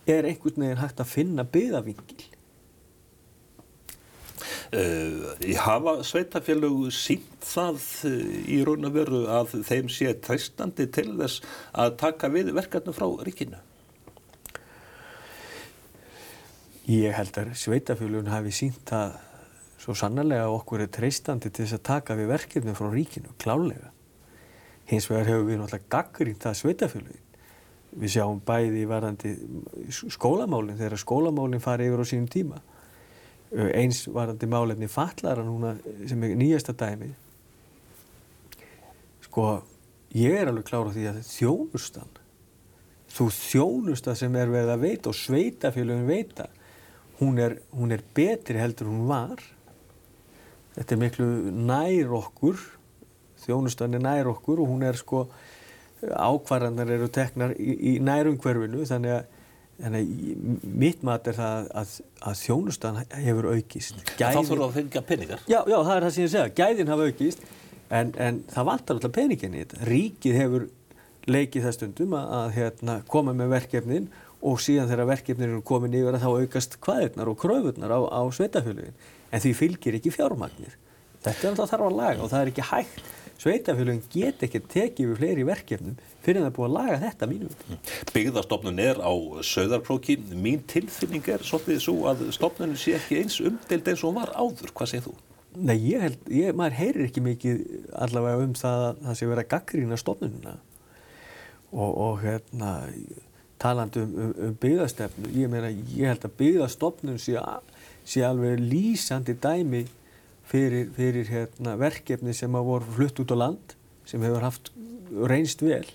er 0.10 0.28
einhvern 0.28 0.64
veginn 0.64 0.82
hægt 0.82 1.02
að 1.04 1.12
finna 1.12 1.46
byggðavingil. 1.48 2.35
Uh, 4.74 5.36
hafa 5.62 6.00
sveitafélög 6.08 6.88
sínt 6.96 7.46
það 7.46 7.78
uh, 8.10 8.16
í 8.50 8.62
raun 8.66 8.88
og 8.88 8.96
veru 8.96 9.22
að 9.30 9.60
þeim 9.68 9.92
sé 9.94 10.16
treystandi 10.26 10.88
til 10.90 11.12
þess 11.20 11.44
að 11.78 11.98
taka 12.02 12.32
við 12.34 12.50
verkefnum 12.56 12.96
frá 12.98 13.06
ríkinu? 13.28 13.62
Ég 16.90 17.14
held 17.18 17.38
að 17.42 17.54
sveitafélögun 17.58 18.34
hafi 18.34 18.54
sínt 18.54 18.92
að 18.94 19.20
svo 19.82 19.94
sannarlega 19.98 20.50
okkur 20.50 20.86
er 20.86 20.90
treystandi 20.94 21.52
til 21.52 21.66
þess 21.66 21.78
að 21.78 21.86
taka 21.92 22.18
við 22.18 22.32
verkefnum 22.34 22.78
frá 22.78 22.90
ríkinu, 22.94 23.36
klálega. 23.42 23.92
Hins 24.90 25.10
vegar 25.10 25.30
hefur 25.30 25.48
við 25.50 25.62
náttúrulega 25.62 25.92
gaggrínt 25.94 26.46
það 26.46 26.60
sveitafélagin. 26.62 27.22
Við 27.96 28.16
sjáum 28.18 28.42
bæði 28.46 28.82
í 28.82 28.88
varandi 28.90 29.34
skólamálinn, 29.94 30.78
þegar 30.78 31.02
skólamálinn 31.02 31.64
fari 31.64 31.88
yfir 31.90 32.02
á 32.02 32.06
sínum 32.10 32.30
tíma. 32.34 32.62
Eins 33.54 34.06
varandi 34.12 34.50
málefni 34.50 34.90
fallara 34.92 35.46
núna 35.46 35.76
sem 36.10 36.24
er 36.26 36.36
nýjasta 36.40 36.74
dæmi. 36.76 37.12
Sko, 39.28 39.62
ég 40.16 40.36
er 40.42 40.50
alveg 40.50 40.68
klára 40.68 40.94
því 40.96 41.08
að 41.12 41.22
þjónustan, 41.30 42.12
þú 43.16 43.30
þjónusta 43.36 44.16
sem 44.18 44.36
er 44.40 44.52
veið 44.52 44.72
að 44.74 44.86
veita 44.88 45.12
og 45.12 45.20
sveitafélagin 45.20 46.08
veita, 46.10 46.50
hún 47.20 47.40
er, 47.40 47.60
hún 47.72 47.92
er 47.96 48.04
betri 48.16 48.60
heldur 48.60 48.90
hún 48.92 49.06
var 49.08 49.44
þetta 50.76 50.96
er 50.96 51.00
miklu 51.00 51.28
nær 51.56 52.16
okkur 52.18 52.60
þjónustan 53.46 53.96
er 53.96 54.04
nær 54.04 54.32
okkur 54.34 54.62
og 54.64 54.72
hún 54.74 54.84
er 54.88 55.00
sko 55.00 55.26
ákvarðanar 56.02 56.92
eru 56.98 57.08
teknar 57.14 57.56
í, 57.56 57.96
í 57.96 57.98
nærumhverfinu 58.04 58.84
þannig 58.88 59.16
að, 59.16 59.35
þannig 59.82 60.14
mitt 60.86 61.04
mat 61.06 61.28
er 61.28 61.38
það 61.38 61.70
að, 61.82 61.94
að 62.30 62.40
þjónustan 62.42 63.02
hefur 63.12 63.50
aukist 63.52 64.00
Gæðin, 64.16 64.38
Þá 64.38 64.50
þurfa 64.52 64.68
að 64.70 64.78
fengja 64.80 65.04
peningar 65.10 65.44
Já, 65.46 65.60
já, 65.60 65.78
það 65.78 65.94
er 65.96 66.06
það 66.08 66.16
sem 66.16 66.26
ég 66.26 66.34
segja, 66.34 66.54
gæðin 66.60 66.92
hafa 66.94 67.10
aukist 67.10 67.46
en, 67.90 68.14
en 68.16 68.40
það 68.54 68.70
vantar 68.72 68.98
alltaf 68.98 69.16
peningin 69.16 69.58
í 69.58 69.64
þetta 69.64 69.90
Ríkið 69.90 70.40
hefur 70.40 70.70
leikið 71.26 71.66
það 71.66 71.76
stundum 71.80 72.16
að, 72.16 72.32
að 72.40 72.56
hérna, 72.60 72.96
koma 73.10 73.34
með 73.36 73.52
verkefnin 73.56 74.08
og 74.46 74.62
síðan 74.62 74.90
þegar 74.92 75.10
verkefnin 75.10 75.50
eru 75.50 75.62
komin 75.66 75.96
yfir 75.98 76.16
að 76.18 76.26
þá 76.26 76.44
aukast 76.46 76.78
hvaðirnar 76.86 77.32
og 77.32 77.38
kröfurnar 77.42 77.94
á, 77.98 78.00
á 78.06 78.22
sveitafjölugin 78.36 78.98
en 79.32 79.44
því 79.44 79.54
fylgir 79.58 79.98
ekki 79.98 80.14
fjármagnir. 80.14 80.76
Þetta 81.26 81.42
er 81.42 81.52
alltaf 81.52 81.72
þarf 81.72 81.88
að 81.88 81.98
laga 81.98 82.22
og 82.22 82.30
það 82.32 82.44
er 82.44 82.52
ekki 82.52 82.68
hægt. 82.70 83.00
Sveitafélagin 83.42 84.04
get 84.14 84.44
ekki 84.46 84.62
tekið 84.72 85.12
við 85.12 85.20
fleiri 85.20 85.46
verkefnum 85.48 85.98
fyrir 86.24 86.40
að 86.40 86.46
það 86.46 86.50
er 86.50 86.56
búið 86.56 86.68
að 86.68 86.76
laga 86.78 87.00
þetta 87.04 87.30
mínum. 87.30 87.80
Byggðarstofnun 88.16 88.82
er 88.82 89.02
á 89.04 89.14
söðarpróki. 89.46 90.18
Mín 90.32 90.64
tilfinning 90.72 91.28
er 91.34 91.44
svolítið 91.46 91.82
svo 91.84 91.96
að 92.12 92.24
stofnunum 92.36 92.80
sé 92.80 92.96
ekki 92.98 93.20
eins 93.22 93.38
umdelt 93.44 93.92
eins 93.92 94.04
og 94.04 94.12
hún 94.12 94.22
var 94.22 94.34
áður. 94.40 94.72
Hvað 94.76 94.92
segir 94.94 95.08
þú? 95.10 95.16
Nei, 95.56 95.76
ég 95.88 96.02
held, 96.04 96.18
ég, 96.32 96.56
maður 96.58 96.80
heyrir 96.80 97.06
ekki 97.08 97.24
mikið 97.24 97.62
allavega 98.06 98.44
um 98.44 98.56
það 98.60 98.82
að 98.88 99.04
það 99.06 99.20
sé 99.20 99.30
verið 99.30 99.44
að 99.44 99.52
gaggrína 99.54 100.00
stofnununa 100.00 100.56
og, 101.72 101.92
og 101.92 102.18
hérna 102.24 102.72
talandi 103.62 104.02
um, 104.04 104.16
um, 104.20 104.34
um 104.48 104.58
byggðarstefnu, 104.60 105.32
ég 105.36 105.52
meina, 105.52 105.70
ég 105.72 106.12
held 106.12 106.28
að 106.28 106.36
byggðarstofnun 106.42 107.22
sé 107.24 107.40
sé 108.06 108.22
alveg 108.26 108.60
lýsandi 108.62 109.36
dæmi 109.42 109.86
fyrir, 110.50 110.90
fyrir 110.96 111.30
hérna, 111.30 111.76
verkefni 111.80 112.34
sem 112.36 112.54
hafa 112.54 112.68
voru 112.70 112.96
flutt 112.98 113.22
út 113.24 113.34
á 113.34 113.38
land 113.38 113.76
sem 114.06 114.22
hefur 114.22 114.46
haft 114.46 114.72
reynst 115.30 115.64
vel. 115.66 115.86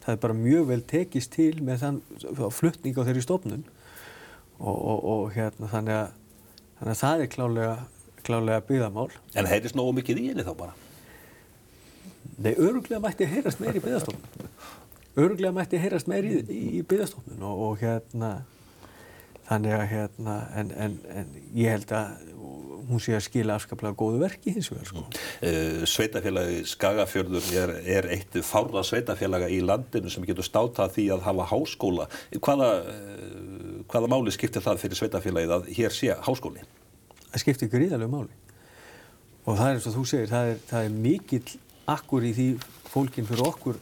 Það 0.00 0.14
er 0.14 0.20
bara 0.22 0.36
mjög 0.36 0.68
vel 0.70 0.82
tekist 0.88 1.34
til 1.36 1.60
með 1.64 1.84
þann 1.84 2.00
fluttning 2.56 2.96
á 2.96 3.04
þeirri 3.04 3.24
stofnun. 3.24 3.64
Og, 4.60 4.76
og, 4.76 5.00
og 5.14 5.24
hérna 5.36 5.68
þannig 5.72 5.96
að, 5.96 6.14
þannig 6.78 6.94
að 6.94 7.00
það 7.00 7.24
er 7.24 7.32
klálega, 7.34 7.74
klálega 8.26 8.64
byggðamál. 8.68 9.08
En 9.36 9.48
heyrðist 9.48 9.76
nógu 9.76 9.96
mikið 10.00 10.22
í 10.22 10.28
henni 10.30 10.46
þá 10.46 10.54
bara? 10.56 10.76
Nei, 12.40 12.54
öruglega 12.56 13.00
mætti 13.04 13.28
heyrast 13.28 13.60
meir 13.60 13.76
í 13.76 13.82
byggðastofnun. 13.84 14.48
Öruglega 15.20 15.52
mætti 15.56 15.80
heyrast 15.80 16.08
meir 16.08 16.28
í, 16.28 16.40
í, 16.44 16.62
í 16.80 16.82
byggðastofnun 16.88 17.44
og, 17.44 17.62
og 17.66 17.84
hérna 17.84 18.32
þannig 19.50 19.74
að 19.74 19.86
hérna 19.90 20.36
en, 20.56 20.70
en, 20.78 20.96
en 21.10 21.30
ég 21.56 21.74
held 21.74 21.92
að 21.96 22.20
hún 22.90 23.02
sé 23.02 23.14
að 23.16 23.24
skila 23.26 23.56
afskaplega 23.56 23.96
góðu 23.98 24.20
verki 24.22 24.54
hins 24.56 24.70
vegar 24.72 24.88
sko. 24.90 25.04
Uh, 25.40 25.86
sveitafélagi 25.88 26.60
Skagafjörður 26.70 27.48
er, 27.60 27.72
er 27.98 28.10
eitt 28.16 28.36
fárða 28.46 28.84
sveitafélaga 28.86 29.48
í 29.52 29.62
landinu 29.64 30.12
sem 30.12 30.26
getur 30.28 30.46
státað 30.46 30.96
því 30.98 31.06
að 31.16 31.24
hafa 31.28 31.48
háskóla. 31.52 32.08
Hvaða, 32.36 32.70
uh, 32.90 33.80
hvaða 33.90 34.12
máli 34.12 34.34
skiptir 34.34 34.64
það 34.64 34.84
fyrir 34.84 35.02
sveitafélagið 35.02 35.56
að 35.56 35.72
hér 35.78 35.96
sé 35.96 36.12
háskóli? 36.28 36.66
Það 37.30 37.44
skiptir 37.44 37.72
gríðarlegu 37.72 38.12
máli 38.12 38.36
og 39.48 39.56
það 39.56 39.66
er 39.66 39.78
eins 39.78 39.88
og 39.88 39.96
þú 39.96 40.04
segir, 40.08 40.28
það 40.30 40.50
er, 40.52 40.60
það 40.68 40.86
er 40.86 40.98
mikill 41.06 41.54
akkur 41.90 42.26
í 42.28 42.34
því 42.36 42.48
fólkin 42.90 43.26
fyrir 43.28 43.46
okkur 43.48 43.80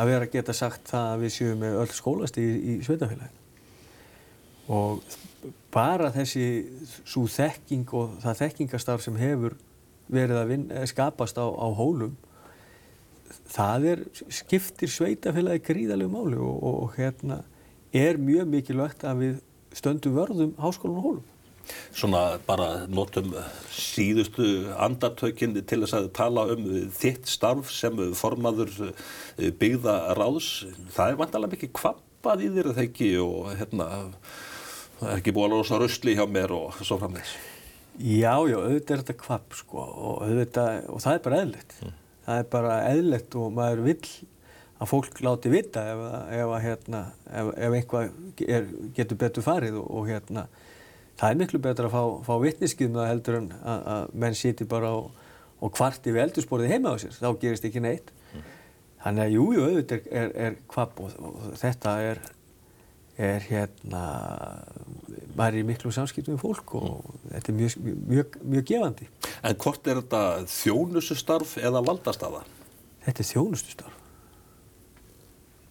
að 0.00 0.12
vera 0.12 0.26
að 0.26 0.32
geta 0.36 0.54
sagt 0.56 0.88
það 0.92 1.12
að 1.14 1.24
við 1.24 1.34
séum 1.34 1.62
með 1.64 1.78
öll 1.82 1.92
skólasti 1.96 2.44
í, 2.46 2.56
í 2.56 2.74
sveitafélaginu 2.86 3.39
og 4.70 5.02
bara 5.74 6.10
þessi 6.14 6.46
svo 7.02 7.26
þekking 7.30 7.90
og 7.96 8.18
það 8.22 8.40
þekkingastarf 8.44 9.04
sem 9.04 9.18
hefur 9.18 9.56
verið 10.10 10.40
að 10.40 10.50
vinna, 10.54 10.86
skapast 10.90 11.38
á, 11.38 11.46
á 11.46 11.68
hólum 11.74 12.16
það 13.50 13.86
er, 13.92 14.04
skiptir 14.30 14.90
sveitafélagi 14.90 15.62
gríðarlegu 15.66 16.12
máli 16.12 16.38
og, 16.38 16.56
og, 16.56 16.78
og 16.84 16.96
hérna 16.98 17.42
er 17.94 18.18
mjög 18.20 18.50
mikilvægt 18.50 19.04
að 19.06 19.24
við 19.24 19.36
stöndum 19.78 20.16
vörðum 20.18 20.56
háskólan 20.58 20.98
og 20.98 21.06
hólum 21.08 21.28
Svona 21.94 22.40
bara 22.46 22.86
notum 22.90 23.32
síðustu 23.70 24.46
andartökinni 24.80 25.62
til 25.62 25.82
þess 25.84 25.96
að 25.98 26.08
tala 26.16 26.46
um 26.54 26.64
þitt 26.96 27.30
starf 27.30 27.70
sem 27.74 27.98
formaður 28.18 28.72
eh, 28.88 29.50
byggða 29.54 30.16
ráðs. 30.18 30.48
Það 30.94 31.12
er 31.12 31.20
vantalega 31.20 31.54
mikið 31.54 31.72
kvappað 31.78 32.42
í 32.46 32.50
þér 32.56 32.70
þegar 32.72 32.88
ekki 32.88 33.10
og 33.22 33.52
hérna 33.60 33.88
ekki 35.16 35.34
búið 35.36 35.48
að 35.48 35.54
losa 35.56 35.80
röstli 35.80 36.16
hjá 36.18 36.26
mér 36.30 36.54
og 36.56 36.80
svo 36.82 36.98
framvegs. 37.00 37.36
Já, 38.00 38.34
já, 38.48 38.56
auðvitað 38.56 38.94
er 38.94 39.02
þetta 39.02 39.16
kvapp 39.20 39.56
sko 39.58 39.80
og, 39.84 40.20
auðvitað, 40.24 40.82
og 40.88 41.02
það 41.04 41.16
er 41.16 41.24
bara 41.26 41.40
eðlert. 41.44 41.74
Mm. 41.80 41.96
Það 42.26 42.42
er 42.42 42.50
bara 42.54 42.76
eðlert 42.88 43.36
og 43.40 43.54
maður 43.56 43.82
vill 43.88 44.10
að 44.80 44.88
fólk 44.88 45.20
láti 45.24 45.52
vita 45.52 45.82
ef, 45.92 46.02
ef, 46.38 46.54
hérna, 46.64 47.00
ef, 47.28 47.50
ef 47.56 47.76
einhvað 47.76 48.44
er, 48.46 48.68
getur 48.96 49.18
betur 49.20 49.44
farið 49.44 49.76
og, 49.82 49.90
og 49.98 50.08
hérna 50.08 50.46
það 51.20 51.32
er 51.32 51.40
miklu 51.42 51.60
betur 51.62 51.88
að 51.88 51.96
fá, 51.96 52.02
fá 52.24 52.32
vittniskið 52.40 52.96
heldur 53.04 53.40
en 53.42 53.50
að, 53.60 53.82
að 53.94 54.14
menn 54.22 54.36
sýti 54.38 54.66
bara 54.68 54.94
og, 54.96 55.10
og 55.60 55.72
kvarti 55.76 56.14
við 56.14 56.24
eldursporið 56.24 56.72
heima 56.72 56.94
á 56.96 57.00
sér, 57.02 57.16
þá 57.18 57.28
gerist 57.42 57.66
ekki 57.68 57.82
neitt. 57.84 58.12
Mm. 58.32 58.46
Þannig 59.04 59.26
að 59.26 59.34
jújú, 59.36 59.66
auðvitað 59.66 60.06
er, 60.08 60.14
er, 60.14 60.30
er 60.46 60.56
kvapp 60.70 61.02
og, 61.04 61.18
og 61.28 61.58
þetta 61.60 61.96
er, 62.08 62.22
er 63.18 63.44
hérna, 63.48 64.02
maður 65.36 65.48
er 65.48 65.58
í 65.60 65.66
miklu 65.68 65.92
samskiptum 65.94 66.36
við 66.36 66.42
fólk 66.44 66.74
og 66.78 67.14
þetta 67.26 67.52
er 67.52 67.58
mjög, 67.58 67.76
mjög, 67.84 68.36
mjög 68.54 68.66
gefandi. 68.70 69.08
En 69.42 69.58
hvort 69.60 69.88
er 69.90 70.00
þetta 70.02 70.22
þjónustustarf 70.54 71.56
eða 71.60 71.84
valdastafa? 71.86 72.44
Þetta 73.06 73.24
er 73.24 73.30
þjónustustarf. 73.30 73.96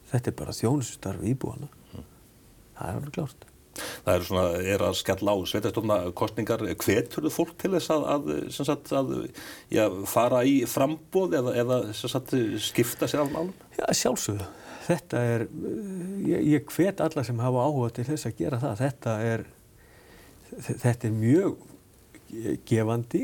Þetta 0.09 0.31
er 0.31 0.39
bara 0.41 0.57
þjónustustarf 0.57 1.25
íbúana. 1.29 1.69
Mm. 1.93 2.09
Það 2.77 2.89
er 2.89 2.99
alveg 2.99 3.15
klárt. 3.17 3.49
Það 3.79 4.13
er 4.13 4.25
svona, 4.27 4.45
er 4.73 4.83
að 4.83 4.95
skella 4.99 5.35
á 5.35 5.37
sveitastofna 5.47 5.97
kostningar, 6.17 6.63
hvetur 6.83 7.27
þú 7.27 7.31
fólk 7.31 7.53
til 7.61 7.71
þess 7.75 7.93
að, 7.93 8.07
að, 8.13 8.31
sagt, 8.55 8.91
að 8.95 9.13
já, 9.71 9.83
fara 10.09 10.41
í 10.47 10.55
frambóð 10.69 11.37
eða, 11.39 11.53
eða 11.63 11.79
sagt, 11.95 12.33
skipta 12.65 13.07
sér 13.09 13.23
af 13.23 13.31
málum? 13.33 13.53
Já, 13.77 13.85
sjálfsögðu. 14.01 14.49
Þetta 14.89 15.23
er, 15.35 15.47
ég, 16.25 16.45
ég 16.55 16.71
hvet 16.73 17.01
alla 17.05 17.23
sem 17.25 17.41
hafa 17.43 17.65
áhuga 17.67 17.91
til 17.93 18.07
þess 18.07 18.29
að 18.29 18.39
gera 18.39 18.61
það. 18.61 18.79
Þetta 18.79 19.17
er, 19.31 19.43
þetta 20.69 21.09
er 21.09 21.13
mjög 21.13 21.67
gefandi, 22.69 23.23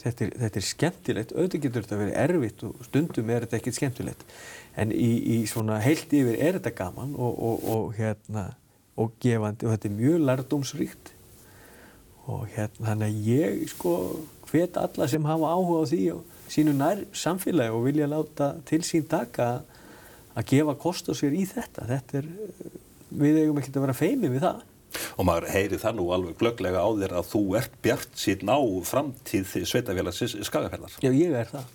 þetta 0.00 0.26
er, 0.26 0.32
þetta 0.44 0.60
er 0.60 0.66
skemmtilegt, 0.68 1.34
auðvitað 1.34 1.64
getur 1.66 1.86
þetta 1.86 2.00
verið 2.00 2.18
erfitt 2.24 2.64
og 2.66 2.86
stundum 2.86 3.30
er 3.34 3.46
þetta 3.46 3.58
ekkert 3.60 3.78
skemmtilegt. 3.80 4.26
En 4.78 4.94
í, 4.94 5.10
í 5.34 5.38
svona 5.50 5.80
heilt 5.82 6.14
yfir 6.14 6.38
er 6.38 6.58
þetta 6.58 6.76
gaman 6.78 7.16
og, 7.18 7.34
og, 7.34 7.70
og 7.74 7.96
hérna, 7.98 8.52
og 9.00 9.16
gefandi 9.22 9.66
og 9.66 9.74
þetta 9.74 9.90
er 9.90 9.96
mjög 9.96 10.28
lærdómsríkt 10.28 11.12
og 12.30 12.46
hérna 12.54 12.90
þannig 12.90 13.08
að 13.08 13.28
ég 13.30 13.62
sko 13.72 13.94
hvet 14.50 14.78
alla 14.80 15.06
sem 15.10 15.26
hafa 15.26 15.52
áhuga 15.54 15.82
á 15.82 15.90
því 15.90 16.02
og 16.14 16.50
sínu 16.50 16.74
nær 16.76 17.02
samfélagi 17.16 17.74
og 17.74 17.86
vilja 17.86 18.08
láta 18.10 18.52
til 18.68 18.82
sín 18.86 19.06
taka 19.08 19.62
að 20.40 20.48
gefa 20.54 20.76
kost 20.80 21.10
á 21.10 21.14
sér 21.16 21.36
í 21.36 21.44
þetta. 21.48 21.86
Þetta 21.90 22.20
er, 22.20 22.28
við 23.20 23.40
eigum 23.42 23.60
ekki 23.60 23.74
að 23.74 23.84
vera 23.86 23.96
feimið 23.96 24.36
við 24.36 24.46
það. 24.46 24.64
Og 25.20 25.26
maður 25.28 25.52
heyri 25.52 25.78
það 25.78 25.98
nú 25.98 26.06
alveg 26.14 26.38
glögglega 26.40 26.82
á 26.82 26.88
þér 27.02 27.14
að 27.20 27.28
þú 27.30 27.42
ert 27.60 27.76
bjart 27.84 28.16
síðan 28.18 28.50
á 28.50 28.60
framtíð 28.90 29.52
sveitafélagsins 29.70 30.34
skagafélags. 30.48 30.98
Já, 31.04 31.12
ég 31.14 31.36
er 31.36 31.50
það. 31.50 31.68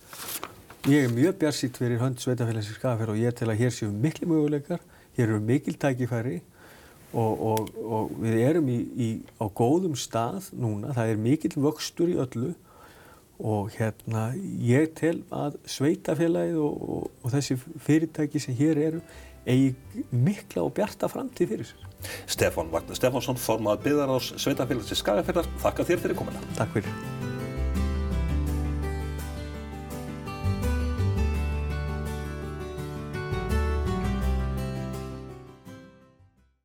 Ég 0.91 1.07
er 1.07 1.13
mjög 1.15 1.37
bjart 1.43 1.59
síðan 1.59 1.79
fyrir 1.79 2.03
hönd 2.03 2.19
sveitafélagsins 2.23 2.81
skagafélags 2.81 3.15
og 3.15 3.21
ég 3.23 3.37
tel 3.39 3.49
að 3.53 3.61
hér 3.63 3.73
séu 3.75 3.93
miklu 3.93 4.27
möguleikar, 4.33 4.83
hér 5.15 5.29
eru 5.29 5.39
mikil 5.47 5.77
tækifæri 5.79 6.41
og, 7.15 7.45
og, 7.53 7.71
og 7.79 8.13
við 8.19 8.37
erum 8.43 8.69
í, 8.73 8.77
í, 8.99 9.09
á 9.39 9.45
góðum 9.47 9.95
stað 9.99 10.51
núna, 10.59 10.91
það 10.97 11.13
er 11.13 11.23
mikill 11.29 11.55
vöxtur 11.63 12.11
í 12.11 12.19
öllu 12.19 12.51
og 13.39 13.71
hérna 13.75 14.29
ég 14.63 14.93
tel 14.97 15.17
að 15.33 15.57
sveitafélagið 15.69 16.61
og, 16.63 17.09
og 17.23 17.33
þessi 17.33 17.57
fyrirtæki 17.87 18.41
sem 18.41 18.55
hér 18.57 18.81
eru 18.89 19.01
eigi 19.45 20.05
mikla 20.11 20.63
og 20.65 20.73
bjarta 20.77 21.09
framtíð 21.11 21.51
fyrir 21.53 21.69
sér. 21.69 21.91
Stefán 22.29 22.71
Vagnar 22.73 22.97
Stefánsson, 22.97 23.39
formað 23.41 23.85
byggðar 23.85 24.15
ás 24.17 24.31
sveitafélagsins 24.41 25.03
Skagafélag, 25.03 25.51
þakka 25.63 25.89
þér 25.91 26.07
fyrir 26.07 26.23
komina. 26.23 26.47
Takk 26.57 26.79
fyrir. 26.79 27.14